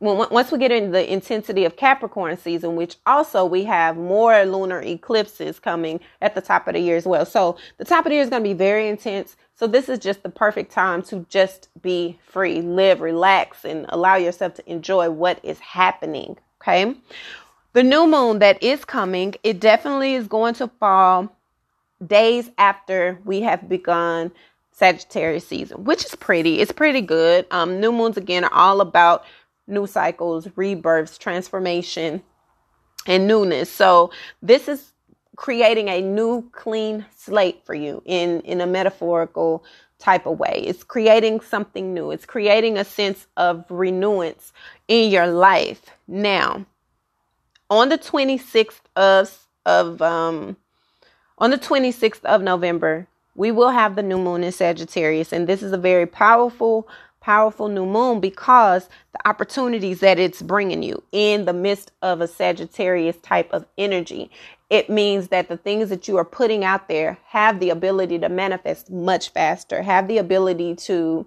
once 0.00 0.52
we 0.52 0.58
get 0.58 0.70
into 0.70 0.90
the 0.90 1.12
intensity 1.12 1.64
of 1.64 1.76
Capricorn 1.76 2.36
season, 2.36 2.76
which 2.76 2.96
also 3.06 3.44
we 3.44 3.64
have 3.64 3.96
more 3.96 4.44
lunar 4.44 4.80
eclipses 4.82 5.58
coming 5.58 6.00
at 6.20 6.34
the 6.34 6.40
top 6.40 6.68
of 6.68 6.74
the 6.74 6.80
year 6.80 6.96
as 6.96 7.06
well. 7.06 7.26
So 7.26 7.56
the 7.78 7.84
top 7.84 8.06
of 8.06 8.10
the 8.10 8.14
year 8.14 8.22
is 8.22 8.30
going 8.30 8.42
to 8.42 8.48
be 8.48 8.54
very 8.54 8.88
intense. 8.88 9.36
So 9.56 9.66
this 9.66 9.88
is 9.88 9.98
just 9.98 10.22
the 10.22 10.28
perfect 10.28 10.70
time 10.70 11.02
to 11.04 11.26
just 11.28 11.68
be 11.82 12.18
free, 12.24 12.60
live, 12.60 13.00
relax, 13.00 13.64
and 13.64 13.86
allow 13.88 14.14
yourself 14.14 14.54
to 14.54 14.70
enjoy 14.70 15.10
what 15.10 15.40
is 15.42 15.58
happening. 15.58 16.38
Okay. 16.62 16.94
The 17.72 17.82
new 17.82 18.06
moon 18.06 18.38
that 18.38 18.62
is 18.62 18.84
coming, 18.84 19.34
it 19.42 19.60
definitely 19.60 20.14
is 20.14 20.28
going 20.28 20.54
to 20.54 20.68
fall 20.80 21.34
days 22.04 22.50
after 22.56 23.18
we 23.24 23.40
have 23.40 23.68
begun 23.68 24.30
Sagittarius 24.72 25.46
season, 25.46 25.82
which 25.82 26.04
is 26.04 26.14
pretty. 26.14 26.60
It's 26.60 26.70
pretty 26.70 27.00
good. 27.00 27.46
Um, 27.50 27.80
new 27.80 27.90
moons 27.90 28.16
again 28.16 28.44
are 28.44 28.52
all 28.52 28.80
about 28.80 29.24
new 29.68 29.86
cycles, 29.86 30.48
rebirths, 30.56 31.18
transformation, 31.18 32.22
and 33.06 33.26
newness. 33.26 33.70
So 33.70 34.10
this 34.42 34.68
is 34.68 34.92
creating 35.36 35.88
a 35.88 36.02
new 36.02 36.50
clean 36.52 37.06
slate 37.16 37.64
for 37.64 37.74
you 37.74 38.02
in 38.04 38.40
in 38.42 38.60
a 38.60 38.66
metaphorical 38.66 39.64
type 39.98 40.26
of 40.26 40.38
way. 40.38 40.62
It's 40.66 40.84
creating 40.84 41.40
something 41.40 41.94
new. 41.94 42.10
It's 42.10 42.26
creating 42.26 42.78
a 42.78 42.84
sense 42.84 43.26
of 43.36 43.64
renewance 43.68 44.52
in 44.88 45.10
your 45.10 45.26
life. 45.28 45.82
Now, 46.08 46.66
on 47.70 47.88
the 47.88 47.98
26th 47.98 48.80
of 48.96 49.46
of 49.66 50.02
um 50.02 50.56
on 51.38 51.50
the 51.50 51.58
26th 51.58 52.24
of 52.24 52.42
November, 52.42 53.06
we 53.36 53.52
will 53.52 53.70
have 53.70 53.94
the 53.94 54.02
new 54.02 54.18
moon 54.18 54.42
in 54.42 54.52
Sagittarius 54.52 55.32
and 55.32 55.46
this 55.46 55.62
is 55.62 55.72
a 55.72 55.78
very 55.78 56.06
powerful 56.06 56.88
powerful 57.28 57.68
new 57.68 57.84
moon 57.84 58.20
because 58.20 58.88
the 59.12 59.28
opportunities 59.28 60.00
that 60.00 60.18
it's 60.18 60.40
bringing 60.40 60.82
you 60.82 61.02
in 61.12 61.44
the 61.44 61.52
midst 61.52 61.92
of 62.00 62.22
a 62.22 62.26
Sagittarius 62.26 63.18
type 63.18 63.52
of 63.52 63.66
energy. 63.76 64.30
It 64.70 64.88
means 64.88 65.28
that 65.28 65.50
the 65.50 65.58
things 65.58 65.90
that 65.90 66.08
you 66.08 66.16
are 66.16 66.24
putting 66.24 66.64
out 66.64 66.88
there 66.88 67.18
have 67.26 67.60
the 67.60 67.68
ability 67.68 68.18
to 68.20 68.30
manifest 68.30 68.90
much 68.90 69.28
faster, 69.28 69.82
have 69.82 70.08
the 70.08 70.16
ability 70.16 70.74
to 70.76 71.26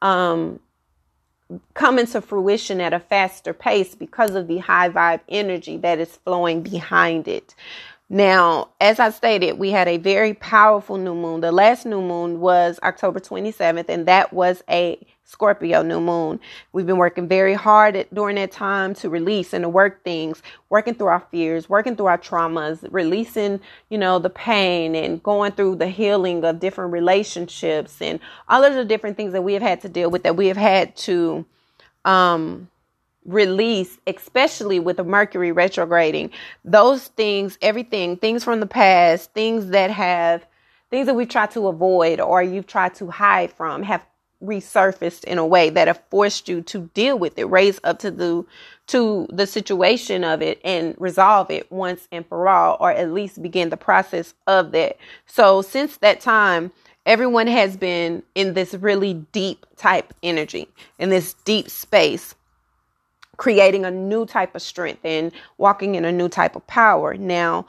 um, 0.00 0.60
come 1.74 1.98
into 1.98 2.22
fruition 2.22 2.80
at 2.80 2.94
a 2.94 3.00
faster 3.00 3.52
pace 3.52 3.94
because 3.94 4.34
of 4.34 4.48
the 4.48 4.56
high 4.58 4.88
vibe 4.88 5.20
energy 5.28 5.76
that 5.76 5.98
is 5.98 6.16
flowing 6.24 6.62
behind 6.62 7.28
it. 7.28 7.54
Now, 8.08 8.68
as 8.80 9.00
I 9.00 9.10
stated, 9.10 9.58
we 9.58 9.70
had 9.70 9.88
a 9.88 9.96
very 9.96 10.34
powerful 10.34 10.96
new 10.96 11.14
moon. 11.14 11.40
The 11.40 11.50
last 11.50 11.86
new 11.86 12.00
moon 12.00 12.40
was 12.40 12.78
October 12.82 13.18
27th, 13.18 13.88
and 13.88 14.06
that 14.06 14.32
was 14.32 14.62
a 14.70 15.04
Scorpio 15.24 15.82
new 15.82 16.00
moon. 16.00 16.38
We've 16.72 16.86
been 16.86 16.98
working 16.98 17.26
very 17.26 17.54
hard 17.54 17.96
at, 17.96 18.14
during 18.14 18.36
that 18.36 18.52
time 18.52 18.94
to 18.96 19.08
release 19.10 19.52
and 19.54 19.64
to 19.64 19.68
work 19.68 20.04
things, 20.04 20.42
working 20.68 20.94
through 20.94 21.08
our 21.08 21.26
fears, 21.30 21.68
working 21.68 21.96
through 21.96 22.06
our 22.06 22.18
traumas, 22.18 22.86
releasing, 22.92 23.60
you 23.88 23.98
know, 23.98 24.20
the 24.20 24.30
pain 24.30 24.94
and 24.94 25.22
going 25.22 25.52
through 25.52 25.76
the 25.76 25.88
healing 25.88 26.44
of 26.44 26.60
different 26.60 26.92
relationships 26.92 28.00
and 28.02 28.20
all 28.48 28.62
of 28.62 28.74
the 28.74 28.84
different 28.84 29.16
things 29.16 29.32
that 29.32 29.42
we 29.42 29.54
have 29.54 29.62
had 29.62 29.80
to 29.80 29.88
deal 29.88 30.10
with 30.10 30.22
that 30.22 30.36
we 30.36 30.46
have 30.48 30.58
had 30.58 30.94
to 30.96 31.44
um 32.04 32.68
release, 33.24 33.98
especially 34.06 34.78
with 34.80 34.96
the 34.96 35.04
Mercury 35.04 35.52
retrograding. 35.52 36.30
Those 36.64 37.08
things, 37.08 37.58
everything, 37.62 38.16
things 38.16 38.44
from 38.44 38.60
the 38.60 38.66
past, 38.66 39.32
things 39.32 39.68
that 39.68 39.90
have, 39.90 40.44
things 40.90 41.06
that 41.06 41.14
we've 41.14 41.28
tried 41.28 41.50
to 41.52 41.68
avoid 41.68 42.20
or 42.20 42.42
you've 42.42 42.66
tried 42.66 42.94
to 42.96 43.10
hide 43.10 43.52
from 43.52 43.82
have 43.82 44.04
resurfaced 44.42 45.24
in 45.24 45.38
a 45.38 45.46
way 45.46 45.70
that 45.70 45.88
have 45.88 46.02
forced 46.10 46.48
you 46.48 46.60
to 46.62 46.90
deal 46.94 47.18
with 47.18 47.38
it, 47.38 47.44
raise 47.46 47.80
up 47.84 47.98
to 48.00 48.10
the 48.10 48.44
to 48.86 49.26
the 49.30 49.46
situation 49.46 50.24
of 50.24 50.42
it 50.42 50.60
and 50.62 50.94
resolve 50.98 51.50
it 51.50 51.72
once 51.72 52.06
and 52.12 52.26
for 52.26 52.46
all, 52.46 52.76
or 52.80 52.90
at 52.90 53.10
least 53.10 53.42
begin 53.42 53.70
the 53.70 53.78
process 53.78 54.34
of 54.46 54.72
that. 54.72 54.98
So 55.24 55.62
since 55.62 55.96
that 55.98 56.20
time, 56.20 56.70
everyone 57.06 57.46
has 57.46 57.78
been 57.78 58.22
in 58.34 58.52
this 58.52 58.74
really 58.74 59.14
deep 59.32 59.64
type 59.76 60.12
energy, 60.22 60.68
in 60.98 61.08
this 61.08 61.32
deep 61.44 61.70
space 61.70 62.34
creating 63.36 63.84
a 63.84 63.90
new 63.90 64.26
type 64.26 64.54
of 64.54 64.62
strength 64.62 65.04
and 65.04 65.32
walking 65.58 65.94
in 65.94 66.04
a 66.04 66.12
new 66.12 66.28
type 66.28 66.56
of 66.56 66.66
power. 66.66 67.14
Now, 67.14 67.66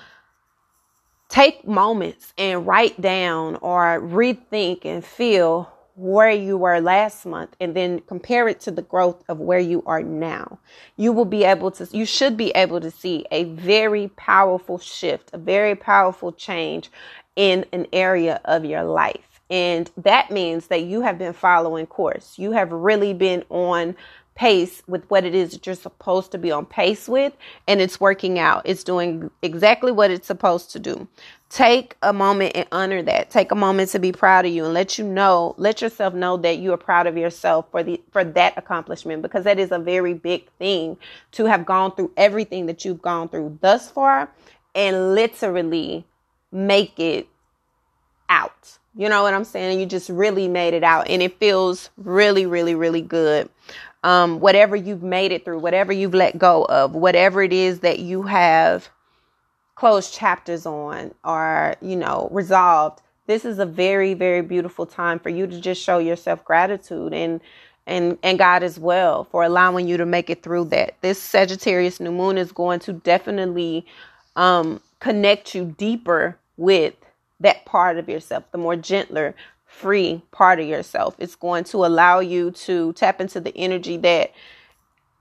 take 1.30 1.68
moments 1.68 2.34
and 2.38 2.66
write 2.66 3.00
down 3.02 3.56
or 3.58 4.00
rethink 4.02 4.86
and 4.86 5.04
feel 5.04 5.72
where 5.96 6.32
you 6.32 6.58
were 6.58 6.82
last 6.82 7.26
month 7.26 7.56
and 7.60 7.74
then 7.74 8.00
compare 8.02 8.50
it 8.50 8.60
to 8.60 8.72
the 8.72 8.82
growth 8.82 9.24
of 9.30 9.40
where 9.40 9.60
you 9.60 9.82
are 9.86 10.04
now. 10.04 10.60
You 10.98 11.14
will 11.14 11.26
be 11.26 11.46
able 11.46 11.72
to, 11.72 11.88
you 11.98 12.06
should 12.06 12.36
be 12.36 12.50
able 12.50 12.82
to 12.82 12.92
see 12.92 13.26
a 13.32 13.46
very 13.46 14.10
powerful 14.10 14.78
shift, 14.78 15.30
a 15.34 15.38
very 15.38 15.74
powerful 15.76 16.34
change 16.34 16.92
in 17.38 17.66
an 17.72 17.88
area 17.94 18.42
of 18.46 18.66
your 18.66 18.84
life. 18.84 19.36
And 19.50 19.90
that 19.98 20.32
means 20.32 20.68
that 20.68 20.84
you 20.84 21.02
have 21.02 21.18
been 21.18 21.34
following 21.34 21.86
course. 21.86 22.38
You 22.38 22.52
have 22.52 22.72
really 22.72 23.14
been 23.14 23.44
on 23.50 23.96
pace 24.36 24.84
with 24.86 25.10
what 25.10 25.24
it 25.24 25.34
is 25.34 25.52
that 25.52 25.66
you're 25.66 25.76
supposed 25.76 26.30
to 26.30 26.38
be 26.38 26.52
on 26.52 26.66
pace 26.66 27.08
with 27.08 27.34
and 27.68 27.80
it's 27.80 28.02
working 28.02 28.38
out. 28.38 28.62
It's 28.66 28.84
doing 28.84 29.32
exactly 29.42 29.94
what 29.94 30.12
it's 30.12 30.28
supposed 30.28 30.72
to 30.72 30.80
do. 30.80 31.08
Take 31.50 31.96
a 32.02 32.12
moment 32.12 32.52
and 32.54 32.68
honor 32.72 33.02
that. 33.04 33.30
Take 33.30 33.52
a 33.52 33.56
moment 33.56 33.92
to 33.92 34.00
be 34.00 34.12
proud 34.12 34.46
of 34.46 34.52
you 34.52 34.66
and 34.66 34.74
let 34.74 34.98
you 34.98 35.06
know, 35.06 35.56
let 35.58 35.82
yourself 35.82 36.14
know 36.14 36.36
that 36.38 36.58
you 36.58 36.74
are 36.74 36.78
proud 36.78 37.08
of 37.08 37.18
yourself 37.18 37.66
for 37.72 37.82
the 37.82 38.02
for 38.12 38.26
that 38.26 38.58
accomplishment 38.58 39.22
because 39.22 39.46
that 39.46 39.58
is 39.58 39.72
a 39.72 39.80
very 39.80 40.14
big 40.14 40.50
thing 40.60 40.98
to 41.32 41.46
have 41.46 41.66
gone 41.66 41.96
through 41.96 42.12
everything 42.18 42.66
that 42.66 42.84
you've 42.84 43.02
gone 43.02 43.30
through 43.30 43.58
thus 43.62 43.90
far 43.90 44.30
and 44.74 45.16
literally 45.16 46.06
make 46.52 47.00
it 47.00 47.30
out. 48.28 48.80
You 48.98 49.08
know 49.08 49.24
what 49.24 49.34
I'm 49.34 49.46
saying? 49.46 49.80
You 49.80 49.86
just 49.86 50.10
really 50.10 50.50
made 50.50 50.74
it 50.74 50.84
out 50.84 51.08
and 51.10 51.22
it 51.22 51.40
feels 51.40 51.90
really 51.96 52.46
really 52.46 52.76
really 52.76 53.02
good 53.02 53.50
um, 54.06 54.40
whatever 54.40 54.76
you've 54.76 55.04
made 55.04 55.32
it 55.34 55.44
through, 55.44 55.60
whatever 55.60 55.92
you've 55.92 56.14
let 56.14 56.38
go 56.38 56.66
of, 56.66 56.94
whatever 56.94 57.42
it 57.42 57.52
is 57.52 57.80
that 57.80 58.00
you 58.00 58.22
have 58.24 58.90
closed 59.76 60.14
chapters 60.14 60.68
on 60.68 61.14
or, 61.26 61.76
you 61.82 61.96
know, 61.96 62.30
resolved. 62.32 63.02
This 63.28 63.46
is 63.46 63.58
a 63.58 63.66
very, 63.66 64.14
very 64.14 64.44
beautiful 64.44 64.86
time 64.86 65.20
for 65.20 65.30
you 65.30 65.48
to 65.48 65.60
just 65.60 65.82
show 65.82 65.98
yourself 65.98 66.46
gratitude 66.46 67.14
and 67.14 67.42
and 67.88 68.18
and 68.24 68.38
God 68.40 68.64
as 68.64 68.80
well 68.80 69.26
for 69.26 69.44
allowing 69.44 69.88
you 69.88 69.98
to 69.98 70.06
make 70.06 70.30
it 70.30 70.44
through 70.44 70.66
that. 70.66 70.96
This 71.02 71.20
Sagittarius 71.22 72.00
new 72.00 72.12
moon 72.12 72.38
is 72.38 72.52
going 72.52 72.80
to 72.82 72.94
definitely 72.94 73.88
um, 74.36 74.82
connect 75.00 75.56
you 75.56 75.76
deeper 75.78 76.38
with 76.58 76.94
that 77.40 77.66
part 77.66 77.98
of 77.98 78.08
yourself, 78.08 78.44
the 78.52 78.60
more 78.60 78.76
gentler, 78.76 79.36
free 79.78 80.22
part 80.32 80.60
of 80.60 80.68
yourself. 80.68 81.16
It's 81.20 81.36
going 81.36 81.66
to 81.66 81.86
allow 81.86 82.20
you 82.20 82.52
to 82.52 82.94
tap 82.94 83.20
into 83.20 83.40
the 83.40 83.56
energy 83.58 83.98
that 83.98 84.32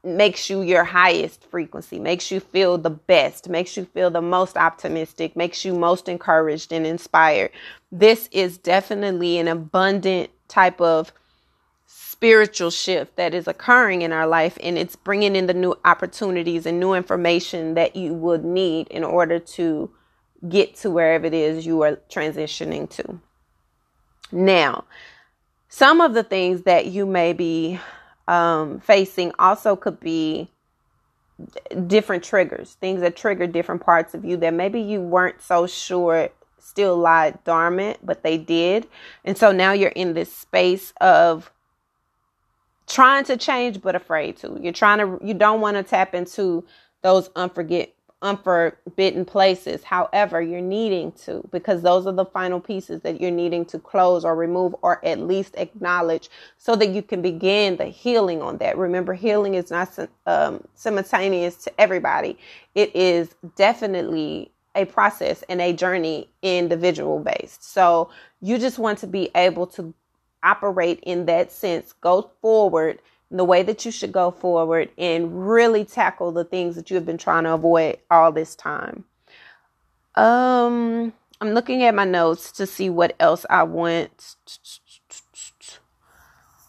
makes 0.04 0.50
you 0.50 0.62
your 0.62 0.84
highest 0.84 1.44
frequency, 1.44 1.98
makes 1.98 2.30
you 2.30 2.38
feel 2.38 2.78
the 2.78 2.90
best, 2.90 3.48
makes 3.48 3.76
you 3.76 3.86
feel 3.86 4.10
the 4.10 4.20
most 4.20 4.56
optimistic, 4.56 5.34
makes 5.34 5.64
you 5.64 5.74
most 5.74 6.08
encouraged 6.08 6.72
and 6.72 6.86
inspired. 6.86 7.50
This 7.90 8.28
is 8.30 8.58
definitely 8.58 9.38
an 9.38 9.48
abundant 9.48 10.30
type 10.46 10.80
of 10.80 11.12
spiritual 11.86 12.70
shift 12.70 13.16
that 13.16 13.34
is 13.34 13.48
occurring 13.48 14.02
in 14.02 14.12
our 14.12 14.26
life 14.26 14.56
and 14.62 14.78
it's 14.78 14.96
bringing 14.96 15.34
in 15.34 15.46
the 15.46 15.54
new 15.54 15.74
opportunities 15.84 16.64
and 16.64 16.78
new 16.78 16.92
information 16.94 17.74
that 17.74 17.96
you 17.96 18.14
would 18.14 18.44
need 18.44 18.86
in 18.88 19.02
order 19.02 19.38
to 19.38 19.90
get 20.48 20.76
to 20.76 20.90
wherever 20.90 21.26
it 21.26 21.34
is 21.34 21.66
you 21.66 21.82
are 21.82 21.96
transitioning 22.08 22.88
to. 22.88 23.20
Now, 24.34 24.84
some 25.68 26.00
of 26.00 26.12
the 26.12 26.24
things 26.24 26.62
that 26.62 26.86
you 26.86 27.06
may 27.06 27.32
be 27.32 27.80
um, 28.26 28.80
facing 28.80 29.32
also 29.38 29.76
could 29.76 30.00
be 30.00 30.50
different 31.86 32.24
triggers, 32.24 32.74
things 32.74 33.00
that 33.00 33.16
trigger 33.16 33.46
different 33.46 33.82
parts 33.82 34.14
of 34.14 34.24
you 34.24 34.36
that 34.38 34.52
maybe 34.52 34.80
you 34.80 35.00
weren't 35.00 35.40
so 35.40 35.66
sure 35.66 36.30
still 36.58 36.96
lie 36.96 37.34
dormant, 37.44 37.98
but 38.02 38.22
they 38.22 38.38
did. 38.38 38.88
And 39.24 39.36
so 39.38 39.52
now 39.52 39.72
you're 39.72 39.90
in 39.90 40.14
this 40.14 40.34
space 40.34 40.92
of 41.00 41.52
trying 42.86 43.24
to 43.24 43.36
change 43.36 43.80
but 43.82 43.94
afraid 43.94 44.36
to. 44.38 44.58
You're 44.60 44.72
trying 44.72 44.98
to 44.98 45.24
you 45.24 45.34
don't 45.34 45.60
want 45.60 45.76
to 45.76 45.82
tap 45.82 46.14
into 46.14 46.64
those 47.02 47.28
unforget 47.30 47.93
unforbidden 48.24 49.24
places. 49.24 49.84
However, 49.84 50.42
you're 50.42 50.60
needing 50.60 51.12
to 51.24 51.46
because 51.52 51.82
those 51.82 52.06
are 52.06 52.12
the 52.12 52.24
final 52.24 52.58
pieces 52.58 53.02
that 53.02 53.20
you're 53.20 53.30
needing 53.30 53.64
to 53.66 53.78
close 53.78 54.24
or 54.24 54.34
remove 54.34 54.74
or 54.82 55.04
at 55.04 55.20
least 55.20 55.54
acknowledge 55.56 56.30
so 56.58 56.74
that 56.74 56.88
you 56.88 57.02
can 57.02 57.22
begin 57.22 57.76
the 57.76 57.84
healing 57.84 58.42
on 58.42 58.56
that. 58.58 58.78
Remember, 58.78 59.14
healing 59.14 59.54
is 59.54 59.70
not 59.70 59.96
um, 60.26 60.64
simultaneous 60.74 61.56
to 61.64 61.80
everybody, 61.80 62.38
it 62.74 62.94
is 62.96 63.36
definitely 63.56 64.50
a 64.74 64.84
process 64.86 65.44
and 65.48 65.60
a 65.60 65.72
journey 65.72 66.28
individual 66.42 67.20
based. 67.20 67.62
So 67.62 68.10
you 68.40 68.58
just 68.58 68.78
want 68.78 68.98
to 69.00 69.06
be 69.06 69.30
able 69.36 69.68
to 69.68 69.94
operate 70.42 71.00
in 71.04 71.26
that 71.26 71.52
sense, 71.52 71.92
go 72.00 72.30
forward 72.40 73.00
the 73.38 73.44
way 73.44 73.62
that 73.62 73.84
you 73.84 73.90
should 73.90 74.12
go 74.12 74.30
forward 74.30 74.90
and 74.96 75.48
really 75.48 75.84
tackle 75.84 76.32
the 76.32 76.44
things 76.44 76.76
that 76.76 76.90
you 76.90 76.94
have 76.94 77.06
been 77.06 77.18
trying 77.18 77.44
to 77.44 77.52
avoid 77.52 77.98
all 78.10 78.30
this 78.30 78.54
time. 78.54 79.04
Um, 80.14 81.12
I'm 81.40 81.50
looking 81.50 81.82
at 81.82 81.94
my 81.94 82.04
notes 82.04 82.52
to 82.52 82.66
see 82.66 82.88
what 82.88 83.16
else 83.18 83.44
I 83.50 83.64
want 83.64 84.36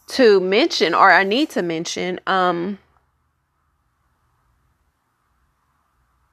to 0.07 0.39
mention 0.39 0.95
or 0.95 1.11
I 1.11 1.23
need 1.23 1.51
to 1.51 1.61
mention. 1.61 2.19
Um, 2.25 2.79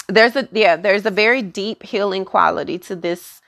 there's 0.09 0.35
a 0.35 0.49
yeah, 0.53 0.77
there's 0.77 1.07
a 1.07 1.11
very 1.11 1.43
deep 1.43 1.83
healing 1.83 2.25
quality 2.25 2.79
to 2.81 2.97
this 2.97 3.43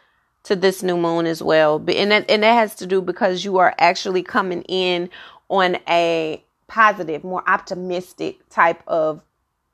to 0.44 0.54
this 0.54 0.82
new 0.82 0.98
moon 0.98 1.24
as 1.24 1.42
well. 1.42 1.76
And 1.88 2.10
that, 2.10 2.30
and 2.30 2.42
that 2.42 2.52
has 2.52 2.74
to 2.76 2.86
do 2.86 3.00
because 3.00 3.44
you 3.44 3.56
are 3.56 3.74
actually 3.78 4.22
coming 4.22 4.62
in 4.62 5.08
on 5.48 5.78
a 5.88 6.43
positive, 6.66 7.24
more 7.24 7.42
optimistic 7.46 8.48
type 8.48 8.82
of 8.86 9.22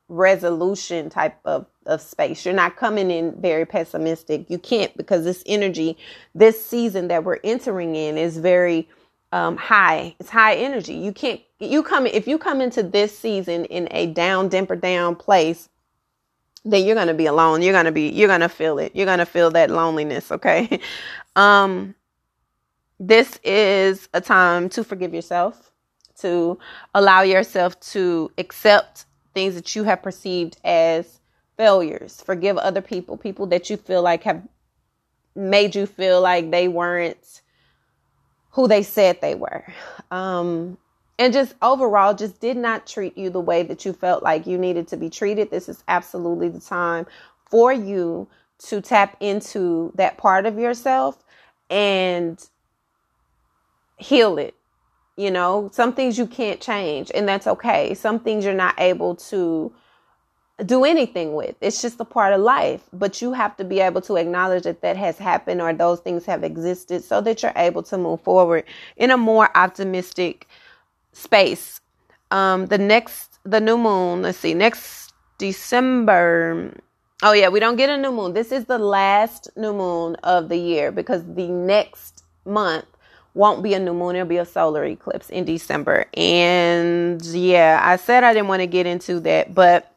resolution 0.09 1.09
type 1.09 1.38
of, 1.44 1.66
of 1.87 2.00
space. 2.00 2.44
You're 2.44 2.54
not 2.54 2.76
coming 2.76 3.11
in 3.11 3.40
very 3.40 3.64
pessimistic. 3.64 4.50
You 4.50 4.59
can't 4.59 4.94
because 4.97 5.25
this 5.25 5.42
energy, 5.47 5.97
this 6.35 6.64
season 6.64 7.09
that 7.09 7.25
we're 7.25 7.38
entering 7.44 7.94
in 7.97 8.18
is 8.18 8.37
very 8.37 8.88
um, 9.32 9.56
high. 9.56 10.16
It's 10.18 10.30
high 10.30 10.56
energy. 10.56 10.94
You 10.94 11.12
can't, 11.12 11.40
you 11.61 11.82
come, 11.82 12.06
if 12.06 12.26
you 12.26 12.38
come 12.38 12.61
into 12.61 12.82
this 12.82 13.16
season 13.16 13.64
in 13.66 13.88
a 13.92 14.06
down, 14.06 14.50
dimper 14.50 14.80
down 14.80 15.14
place, 15.14 15.68
then 16.64 16.85
you're 16.85 16.97
to 17.06 17.14
be 17.14 17.26
alone. 17.26 17.62
You're 17.62 17.80
to 17.82 17.92
be, 17.92 18.09
you're 18.09 18.37
to 18.37 18.49
feel 18.49 18.78
it. 18.78 18.94
You're 18.94 19.06
to 19.16 19.25
feel 19.25 19.50
that 19.52 19.70
loneliness. 19.70 20.30
Okay. 20.32 20.80
Um, 21.37 21.94
this 22.99 23.38
is 23.42 24.09
a 24.12 24.20
time 24.20 24.68
to 24.70 24.85
forgive 24.85 25.14
yourself, 25.14 25.69
to 26.22 26.58
allow 26.94 27.22
yourself 27.22 27.78
to 27.80 28.30
accept 28.38 29.04
things 29.34 29.54
that 29.54 29.74
you 29.74 29.84
have 29.84 30.02
perceived 30.02 30.58
as 30.64 31.20
failures. 31.56 32.22
Forgive 32.24 32.56
other 32.56 32.80
people, 32.80 33.16
people 33.16 33.46
that 33.46 33.70
you 33.70 33.76
feel 33.76 34.02
like 34.02 34.22
have 34.24 34.42
made 35.34 35.74
you 35.74 35.86
feel 35.86 36.20
like 36.20 36.50
they 36.50 36.68
weren't 36.68 37.42
who 38.50 38.66
they 38.66 38.82
said 38.82 39.20
they 39.20 39.34
were. 39.34 39.64
Um, 40.10 40.76
and 41.20 41.34
just 41.34 41.54
overall 41.60 42.14
just 42.14 42.40
did 42.40 42.56
not 42.56 42.86
treat 42.86 43.16
you 43.16 43.28
the 43.28 43.40
way 43.40 43.62
that 43.62 43.84
you 43.84 43.92
felt 43.92 44.22
like 44.22 44.46
you 44.46 44.56
needed 44.56 44.88
to 44.88 44.96
be 44.96 45.10
treated 45.10 45.50
this 45.50 45.68
is 45.68 45.84
absolutely 45.86 46.48
the 46.48 46.58
time 46.60 47.06
for 47.44 47.72
you 47.72 48.26
to 48.58 48.80
tap 48.80 49.16
into 49.20 49.92
that 49.96 50.16
part 50.16 50.46
of 50.46 50.58
yourself 50.58 51.22
and 51.68 52.48
heal 53.98 54.38
it 54.38 54.54
you 55.20 55.30
know 55.30 55.68
some 55.72 55.92
things 55.92 56.18
you 56.18 56.26
can't 56.26 56.60
change 56.60 57.10
and 57.14 57.28
that's 57.28 57.46
okay 57.46 57.94
some 57.94 58.20
things 58.20 58.44
you're 58.44 58.54
not 58.54 58.74
able 58.78 59.14
to 59.14 59.72
do 60.66 60.84
anything 60.84 61.34
with 61.34 61.54
it's 61.60 61.82
just 61.82 62.00
a 62.00 62.04
part 62.04 62.32
of 62.32 62.40
life 62.40 62.82
but 62.92 63.22
you 63.22 63.32
have 63.32 63.56
to 63.56 63.64
be 63.64 63.80
able 63.80 64.00
to 64.00 64.16
acknowledge 64.16 64.64
that 64.64 64.82
that 64.82 64.96
has 64.96 65.18
happened 65.18 65.60
or 65.60 65.72
those 65.72 66.00
things 66.00 66.24
have 66.26 66.44
existed 66.44 67.02
so 67.02 67.20
that 67.20 67.42
you're 67.42 67.52
able 67.56 67.82
to 67.82 67.98
move 67.98 68.20
forward 68.22 68.64
in 68.96 69.10
a 69.10 69.16
more 69.16 69.56
optimistic 69.56 70.46
space. 71.12 71.80
Um, 72.30 72.66
the 72.66 72.78
next, 72.78 73.38
the 73.44 73.60
new 73.60 73.78
moon, 73.78 74.22
let's 74.22 74.38
see, 74.38 74.54
next 74.54 75.12
December. 75.38 76.74
Oh, 77.22 77.32
yeah, 77.32 77.48
we 77.48 77.60
don't 77.60 77.76
get 77.76 77.90
a 77.90 77.98
new 77.98 78.12
moon. 78.12 78.32
This 78.32 78.52
is 78.52 78.66
the 78.66 78.78
last 78.78 79.50
new 79.56 79.72
moon 79.72 80.16
of 80.16 80.48
the 80.48 80.56
year 80.56 80.92
because 80.92 81.24
the 81.34 81.48
next 81.48 82.24
month 82.44 82.86
won't 83.34 83.62
be 83.62 83.75
a 83.75 83.78
new 83.78 83.94
moon. 83.94 84.16
It'll 84.16 84.28
be 84.28 84.38
a 84.38 84.44
solar 84.44 84.84
eclipse 84.84 85.30
in 85.30 85.44
December. 85.44 86.06
And 86.14 87.25
yeah, 87.25 87.80
I 87.82 87.96
said 87.96 88.25
I 88.25 88.32
didn't 88.32 88.49
want 88.49 88.60
to 88.60 88.66
get 88.66 88.87
into 88.87 89.20
that, 89.20 89.54
but 89.54 89.90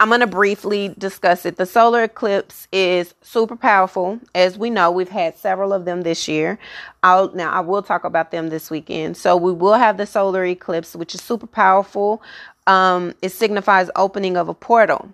I'm 0.00 0.08
going 0.08 0.20
to 0.20 0.26
briefly 0.26 0.92
discuss 0.98 1.46
it. 1.46 1.56
The 1.56 1.66
solar 1.66 2.02
eclipse 2.02 2.66
is 2.72 3.14
super 3.22 3.54
powerful. 3.54 4.18
As 4.34 4.58
we 4.58 4.68
know, 4.68 4.90
we've 4.90 5.08
had 5.08 5.36
several 5.36 5.72
of 5.72 5.84
them 5.84 6.02
this 6.02 6.26
year. 6.26 6.58
I'll 7.04 7.32
now 7.34 7.52
I 7.52 7.60
will 7.60 7.82
talk 7.82 8.02
about 8.02 8.32
them 8.32 8.48
this 8.48 8.68
weekend. 8.68 9.16
So 9.16 9.36
we 9.36 9.52
will 9.52 9.74
have 9.74 9.98
the 9.98 10.06
solar 10.06 10.44
eclipse, 10.44 10.96
which 10.96 11.14
is 11.14 11.20
super 11.20 11.46
powerful. 11.46 12.20
Um, 12.66 13.14
it 13.22 13.30
signifies 13.30 13.90
opening 13.94 14.36
of 14.36 14.48
a 14.48 14.54
portal. 14.54 15.08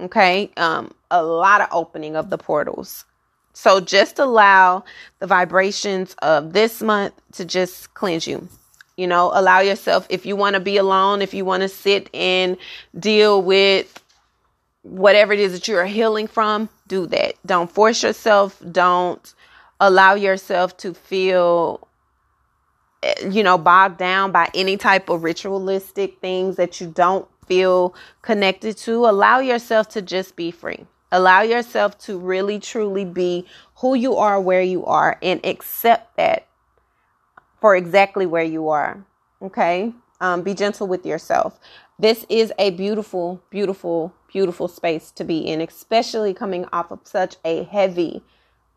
Okay, 0.00 0.50
um, 0.56 0.92
a 1.10 1.22
lot 1.22 1.60
of 1.60 1.68
opening 1.70 2.16
of 2.16 2.30
the 2.30 2.38
portals. 2.38 3.04
So 3.52 3.80
just 3.80 4.18
allow 4.18 4.84
the 5.18 5.26
vibrations 5.26 6.14
of 6.22 6.52
this 6.52 6.80
month 6.80 7.14
to 7.32 7.44
just 7.44 7.92
cleanse 7.94 8.26
you. 8.26 8.48
You 8.96 9.06
know, 9.06 9.30
allow 9.34 9.60
yourself, 9.60 10.06
if 10.10 10.26
you 10.26 10.36
want 10.36 10.54
to 10.54 10.60
be 10.60 10.76
alone, 10.76 11.22
if 11.22 11.32
you 11.32 11.44
want 11.44 11.62
to 11.62 11.68
sit 11.68 12.10
and 12.14 12.56
deal 12.98 13.42
with 13.42 14.02
whatever 14.82 15.32
it 15.32 15.40
is 15.40 15.52
that 15.52 15.68
you're 15.68 15.86
healing 15.86 16.26
from, 16.26 16.68
do 16.86 17.06
that. 17.06 17.34
Don't 17.46 17.70
force 17.70 18.02
yourself. 18.02 18.62
Don't 18.70 19.34
allow 19.78 20.14
yourself 20.14 20.76
to 20.78 20.92
feel, 20.94 21.86
eh, 23.02 23.28
you 23.30 23.42
know, 23.42 23.56
bogged 23.56 23.98
down 23.98 24.32
by 24.32 24.50
any 24.54 24.76
type 24.76 25.08
of 25.08 25.22
ritualistic 25.22 26.20
things 26.20 26.56
that 26.56 26.80
you 26.80 26.86
don't 26.88 27.26
feel 27.46 27.94
connected 28.22 28.76
to. 28.78 29.06
Allow 29.06 29.40
yourself 29.40 29.88
to 29.90 30.02
just 30.02 30.36
be 30.36 30.50
free. 30.50 30.86
Allow 31.12 31.42
yourself 31.42 31.98
to 32.00 32.18
really 32.18 32.58
truly 32.58 33.04
be 33.04 33.46
who 33.76 33.94
you 33.94 34.16
are, 34.16 34.40
where 34.40 34.62
you 34.62 34.84
are, 34.86 35.18
and 35.22 35.44
accept 35.44 36.16
that 36.16 36.46
for 37.60 37.76
exactly 37.76 38.26
where 38.26 38.44
you 38.44 38.68
are. 38.68 39.04
Okay. 39.42 39.92
Um, 40.20 40.42
be 40.42 40.54
gentle 40.54 40.86
with 40.86 41.06
yourself. 41.06 41.58
This 41.98 42.26
is 42.28 42.52
a 42.58 42.70
beautiful, 42.70 43.42
beautiful, 43.50 44.14
beautiful 44.32 44.68
space 44.68 45.10
to 45.12 45.24
be 45.24 45.38
in, 45.38 45.60
especially 45.60 46.34
coming 46.34 46.66
off 46.72 46.90
of 46.90 47.00
such 47.04 47.36
a 47.44 47.64
heavy 47.64 48.22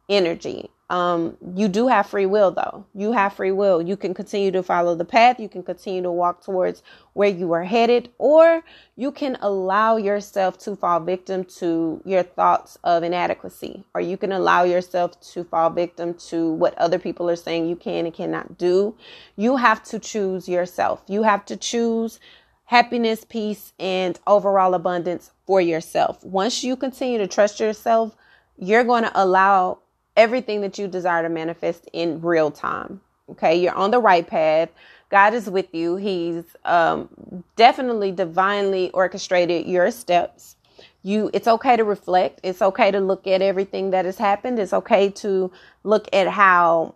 energy. 0.10 0.69
Um, 0.89 1.38
you 1.56 1.67
do 1.67 1.88
have 1.88 2.08
free 2.08 2.26
will, 2.26 2.52
though. 2.52 2.86
You 2.93 3.13
have 3.13 3.34
free 3.34 3.52
will. 3.52 3.82
You 3.82 3.98
can 3.98 4.13
continue 4.13 4.52
to 4.52 4.62
follow 4.62 4.96
the 4.96 5.06
path. 5.06 5.39
You 5.39 5.50
can 5.50 5.63
continue 5.63 6.04
to 6.04 6.12
walk 6.12 6.43
towards 6.43 6.84
where 7.13 7.30
you 7.30 7.52
are 7.54 7.63
headed, 7.63 8.10
or 8.17 8.63
you 8.96 9.12
can 9.12 9.38
allow 9.41 9.98
yourself 9.98 10.58
to 10.60 10.76
fall 10.76 11.00
victim 11.00 11.46
to 11.46 12.02
your 12.06 12.24
thoughts 12.24 12.78
of 12.84 13.04
inadequacy, 13.04 13.84
or 13.96 14.02
you 14.02 14.17
can 14.17 14.32
allow 14.32 14.63
yourself 14.63 15.19
to 15.34 15.43
fall 15.43 15.69
victim 15.69 16.13
to 16.15 16.52
what 16.52 16.78
other 16.78 17.00
people 17.00 17.30
are 17.30 17.36
saying 17.36 17.67
you 17.67 17.76
can 17.76 18.06
and 18.06 18.13
cannot 18.13 18.58
do. 18.58 18.96
You 19.36 19.58
have 19.58 19.84
to 19.86 20.00
choose 20.00 20.48
yourself. 20.48 21.02
You 21.08 21.24
have 21.24 21.46
to 21.46 21.56
choose 21.56 22.19
happiness, 22.65 23.26
peace, 23.28 23.74
and 23.80 24.19
overall 24.28 24.74
abundance 24.74 25.32
for 25.46 25.62
yourself. 25.62 26.24
Once 26.24 26.63
you 26.63 26.76
continue 26.76 27.17
to 27.19 27.28
trust 27.28 27.60
yourself, 27.60 28.15
you're 28.58 28.84
going 28.84 29.04
to 29.04 29.12
allow 29.15 29.80
everything 30.15 30.62
that 30.62 30.78
you 30.78 30.88
desire 30.88 31.23
to 31.23 31.30
manifest 31.30 31.89
in 31.93 32.21
real 32.21 32.52
time. 32.52 33.02
Okay, 33.30 33.56
you're 33.56 33.73
on 33.73 33.91
the 33.91 33.99
right 33.99 34.28
path. 34.28 34.69
God 35.10 35.34
is 35.34 35.49
with 35.49 35.73
you. 35.73 35.95
He's 35.95 36.43
um, 36.65 37.43
definitely 37.56 38.12
divinely 38.12 38.91
orchestrated 38.91 39.65
your 39.65 39.91
steps. 39.91 40.56
You, 41.04 41.30
it's 41.34 41.47
okay 41.47 41.78
to 41.78 41.84
reflect. 41.84 42.39
It's 42.43 42.62
okay 42.62 42.91
to 42.91 42.99
look 42.99 43.28
at 43.28 43.41
everything 43.41 43.91
that 43.91 44.06
has 44.06 44.17
happened. 44.17 44.60
It's 44.60 44.73
okay 44.73 45.10
to 45.10 45.52
look 45.84 46.08
at 46.13 46.28
how 46.28 46.95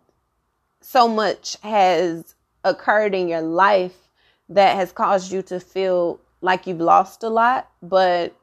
so 0.81 1.07
much 1.07 1.57
has 1.61 2.35
occurred 2.63 3.13
in 3.13 3.27
your 3.27 3.41
life 3.41 4.09
that 4.49 4.75
has 4.75 4.91
caused 4.91 5.31
you 5.31 5.41
to 5.43 5.59
feel 5.59 6.19
like 6.41 6.67
you've 6.67 6.79
lost 6.79 7.23
a 7.23 7.29
lot, 7.29 7.69
but 7.81 8.33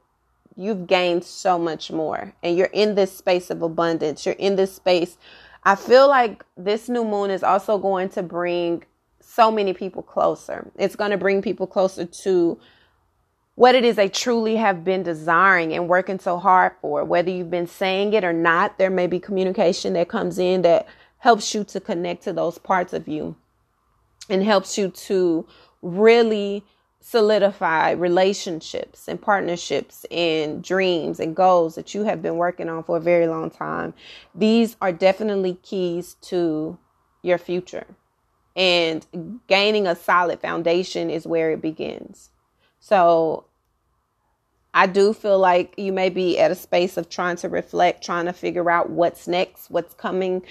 you've 0.56 0.86
gained 0.86 1.24
so 1.24 1.58
much 1.58 1.90
more 1.90 2.32
and 2.42 2.56
you're 2.56 2.66
in 2.72 2.94
this 2.94 3.16
space 3.16 3.50
of 3.50 3.62
abundance. 3.62 4.24
You're 4.24 4.34
in 4.36 4.56
this 4.56 4.74
space. 4.74 5.16
I 5.64 5.74
feel 5.74 6.08
like 6.08 6.44
this 6.56 6.88
new 6.88 7.04
moon 7.04 7.30
is 7.30 7.42
also 7.42 7.78
going 7.78 8.10
to 8.10 8.22
bring 8.22 8.84
so 9.20 9.50
many 9.50 9.72
people 9.72 10.02
closer. 10.02 10.70
It's 10.76 10.96
going 10.96 11.10
to 11.10 11.16
bring 11.16 11.42
people 11.42 11.66
closer 11.66 12.04
to 12.04 12.58
what 13.56 13.74
it 13.74 13.84
is 13.84 13.96
they 13.96 14.08
truly 14.08 14.56
have 14.56 14.84
been 14.84 15.02
desiring 15.02 15.72
and 15.72 15.88
working 15.88 16.18
so 16.18 16.38
hard 16.38 16.72
for. 16.80 17.04
Whether 17.04 17.30
you've 17.30 17.50
been 17.50 17.66
saying 17.66 18.12
it 18.12 18.24
or 18.24 18.32
not, 18.32 18.78
there 18.78 18.90
may 18.90 19.06
be 19.06 19.20
communication 19.20 19.92
that 19.94 20.08
comes 20.08 20.38
in 20.38 20.62
that 20.62 20.86
helps 21.18 21.54
you 21.54 21.64
to 21.64 21.80
connect 21.80 22.24
to 22.24 22.32
those 22.32 22.58
parts 22.58 22.92
of 22.92 23.08
you 23.08 23.36
and 24.28 24.42
helps 24.42 24.76
you 24.76 24.88
to 24.90 25.46
really 25.82 26.64
solidify 27.06 27.90
relationships 27.90 29.08
and 29.08 29.20
partnerships 29.20 30.06
and 30.10 30.64
dreams 30.64 31.20
and 31.20 31.36
goals 31.36 31.74
that 31.74 31.94
you 31.94 32.02
have 32.04 32.22
been 32.22 32.38
working 32.38 32.66
on 32.70 32.82
for 32.82 32.96
a 32.96 33.00
very 33.00 33.26
long 33.26 33.50
time. 33.50 33.92
These 34.34 34.74
are 34.80 34.90
definitely 34.90 35.58
keys 35.62 36.14
to 36.22 36.78
your 37.20 37.36
future. 37.36 37.86
And 38.56 39.06
gaining 39.48 39.86
a 39.86 39.94
solid 39.94 40.40
foundation 40.40 41.10
is 41.10 41.26
where 41.26 41.50
it 41.50 41.60
begins. 41.60 42.30
So 42.80 43.44
I 44.72 44.86
do 44.86 45.12
feel 45.12 45.38
like 45.38 45.74
you 45.76 45.92
may 45.92 46.08
be 46.08 46.38
at 46.38 46.50
a 46.50 46.54
space 46.54 46.96
of 46.96 47.10
trying 47.10 47.36
to 47.36 47.50
reflect, 47.50 48.02
trying 48.02 48.24
to 48.24 48.32
figure 48.32 48.70
out 48.70 48.88
what's 48.88 49.28
next, 49.28 49.70
what's 49.70 49.92
coming, 49.92 50.42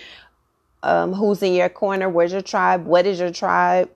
um, 0.83 1.13
who's 1.13 1.41
in 1.41 1.55
your 1.55 1.69
corner, 1.69 2.09
where's 2.09 2.31
your 2.31 2.43
tribe, 2.43 2.85
what 2.85 3.07
is 3.07 3.19
your 3.19 3.31
tribe, 3.31 3.89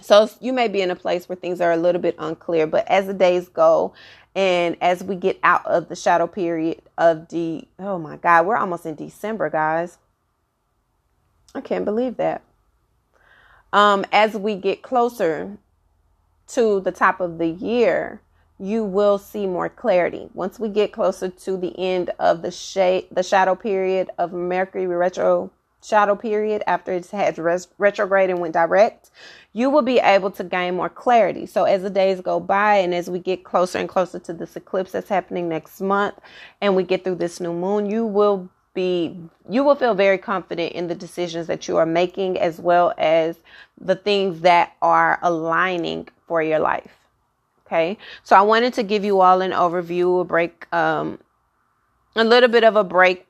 so 0.00 0.28
you 0.40 0.52
may 0.52 0.68
be 0.68 0.80
in 0.82 0.90
a 0.90 0.96
place 0.96 1.28
where 1.28 1.36
things 1.36 1.60
are 1.60 1.72
a 1.72 1.76
little 1.76 2.00
bit 2.00 2.16
unclear, 2.18 2.66
but 2.66 2.86
as 2.88 3.06
the 3.06 3.14
days 3.14 3.48
go 3.48 3.92
and 4.34 4.76
as 4.80 5.02
we 5.02 5.16
get 5.16 5.38
out 5.42 5.64
of 5.66 5.88
the 5.88 5.96
shadow 5.96 6.26
period 6.26 6.82
of 6.98 7.28
the 7.28 7.66
oh 7.78 7.98
my 7.98 8.16
god, 8.16 8.46
we're 8.46 8.56
almost 8.56 8.86
in 8.86 8.94
December, 8.94 9.50
guys. 9.50 9.98
I 11.54 11.60
can't 11.60 11.84
believe 11.84 12.16
that. 12.16 12.42
Um 13.72 14.04
as 14.12 14.34
we 14.34 14.54
get 14.56 14.82
closer 14.82 15.58
to 16.48 16.80
the 16.80 16.92
top 16.92 17.20
of 17.20 17.38
the 17.38 17.48
year, 17.48 18.20
you 18.58 18.84
will 18.84 19.18
see 19.18 19.46
more 19.46 19.68
clarity. 19.68 20.28
Once 20.34 20.58
we 20.58 20.68
get 20.68 20.92
closer 20.92 21.28
to 21.28 21.56
the 21.56 21.76
end 21.78 22.10
of 22.18 22.42
the 22.42 22.50
shade 22.50 23.06
the 23.10 23.22
shadow 23.22 23.54
period 23.54 24.10
of 24.18 24.32
Mercury 24.32 24.86
retro 24.86 25.50
shadow 25.82 26.14
period 26.14 26.62
after 26.66 26.92
it 26.92 27.06
has 27.10 27.38
res- 27.38 27.68
retrograde 27.78 28.30
and 28.30 28.38
went 28.38 28.54
direct, 28.54 29.10
you 29.52 29.70
will 29.70 29.82
be 29.82 29.98
able 29.98 30.30
to 30.32 30.44
gain 30.44 30.76
more 30.76 30.88
clarity. 30.88 31.46
So 31.46 31.64
as 31.64 31.82
the 31.82 31.90
days 31.90 32.20
go 32.20 32.38
by 32.40 32.76
and 32.76 32.94
as 32.94 33.10
we 33.10 33.18
get 33.18 33.44
closer 33.44 33.78
and 33.78 33.88
closer 33.88 34.18
to 34.20 34.32
this 34.32 34.56
eclipse 34.56 34.92
that's 34.92 35.08
happening 35.08 35.48
next 35.48 35.80
month 35.80 36.14
and 36.60 36.76
we 36.76 36.82
get 36.82 37.04
through 37.04 37.16
this 37.16 37.40
new 37.40 37.52
moon, 37.52 37.88
you 37.90 38.06
will 38.06 38.48
be 38.72 39.18
you 39.48 39.64
will 39.64 39.74
feel 39.74 39.94
very 39.94 40.18
confident 40.18 40.72
in 40.74 40.86
the 40.86 40.94
decisions 40.94 41.48
that 41.48 41.66
you 41.66 41.76
are 41.76 41.86
making 41.86 42.38
as 42.38 42.60
well 42.60 42.94
as 42.98 43.36
the 43.80 43.96
things 43.96 44.42
that 44.42 44.72
are 44.80 45.18
aligning 45.22 46.06
for 46.28 46.40
your 46.40 46.60
life. 46.60 46.92
Okay? 47.66 47.98
So 48.22 48.36
I 48.36 48.42
wanted 48.42 48.74
to 48.74 48.84
give 48.84 49.04
you 49.04 49.20
all 49.20 49.40
an 49.40 49.50
overview, 49.50 50.20
a 50.20 50.24
break 50.24 50.72
um 50.72 51.18
a 52.16 52.24
little 52.24 52.48
bit 52.48 52.64
of 52.64 52.76
a 52.76 52.84
break 52.84 53.26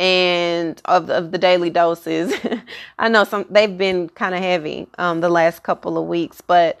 and 0.00 0.80
of 0.86 1.10
of 1.10 1.30
the 1.30 1.38
daily 1.38 1.70
doses. 1.70 2.34
I 2.98 3.10
know 3.10 3.24
some 3.24 3.46
they've 3.50 3.78
been 3.78 4.08
kind 4.08 4.34
of 4.34 4.42
heavy 4.42 4.88
um 4.98 5.20
the 5.20 5.28
last 5.28 5.62
couple 5.62 5.98
of 5.98 6.08
weeks, 6.08 6.40
but 6.40 6.78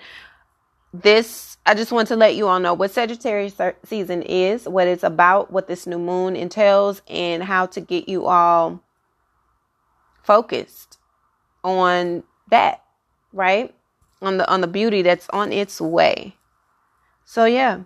this 0.94 1.58
I 1.66 1.74
just 1.74 1.92
want 1.92 2.08
to 2.08 2.16
let 2.16 2.34
you 2.34 2.48
all 2.48 2.58
know 2.60 2.74
what 2.74 2.90
Sagittarius 2.90 3.54
season 3.84 4.22
is, 4.22 4.66
what 4.66 4.88
it's 4.88 5.04
about, 5.04 5.52
what 5.52 5.68
this 5.68 5.86
new 5.86 5.98
moon 5.98 6.34
entails, 6.34 7.02
and 7.08 7.44
how 7.44 7.66
to 7.66 7.80
get 7.82 8.08
you 8.08 8.26
all 8.26 8.82
focused 10.24 10.98
on 11.62 12.24
that, 12.50 12.82
right? 13.34 13.74
On 14.22 14.38
the 14.38 14.50
on 14.50 14.62
the 14.62 14.66
beauty 14.66 15.02
that's 15.02 15.28
on 15.30 15.52
its 15.52 15.80
way. 15.80 16.36
So 17.26 17.44
yeah. 17.44 17.80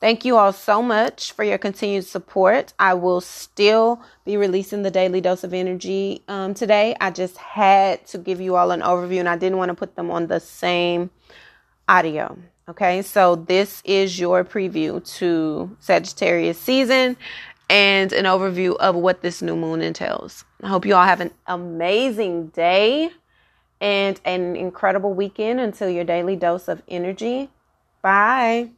Thank 0.00 0.24
you 0.24 0.36
all 0.36 0.52
so 0.52 0.80
much 0.80 1.32
for 1.32 1.42
your 1.42 1.58
continued 1.58 2.04
support. 2.04 2.72
I 2.78 2.94
will 2.94 3.20
still 3.20 4.00
be 4.24 4.36
releasing 4.36 4.82
the 4.82 4.92
daily 4.92 5.20
dose 5.20 5.42
of 5.42 5.52
energy 5.52 6.22
um, 6.28 6.54
today. 6.54 6.94
I 7.00 7.10
just 7.10 7.36
had 7.36 8.06
to 8.08 8.18
give 8.18 8.40
you 8.40 8.54
all 8.54 8.70
an 8.70 8.80
overview 8.80 9.18
and 9.18 9.28
I 9.28 9.36
didn't 9.36 9.58
want 9.58 9.70
to 9.70 9.74
put 9.74 9.96
them 9.96 10.10
on 10.10 10.28
the 10.28 10.38
same 10.38 11.10
audio. 11.88 12.38
Okay, 12.68 13.02
so 13.02 13.34
this 13.34 13.82
is 13.84 14.20
your 14.20 14.44
preview 14.44 15.04
to 15.16 15.76
Sagittarius 15.80 16.60
season 16.60 17.16
and 17.68 18.12
an 18.12 18.24
overview 18.24 18.76
of 18.76 18.94
what 18.94 19.22
this 19.22 19.42
new 19.42 19.56
moon 19.56 19.80
entails. 19.80 20.44
I 20.62 20.68
hope 20.68 20.86
you 20.86 20.94
all 20.94 21.04
have 21.04 21.20
an 21.20 21.32
amazing 21.46 22.48
day 22.48 23.10
and 23.80 24.20
an 24.24 24.54
incredible 24.54 25.12
weekend 25.12 25.58
until 25.58 25.88
your 25.88 26.04
daily 26.04 26.36
dose 26.36 26.68
of 26.68 26.82
energy. 26.88 27.50
Bye. 28.00 28.70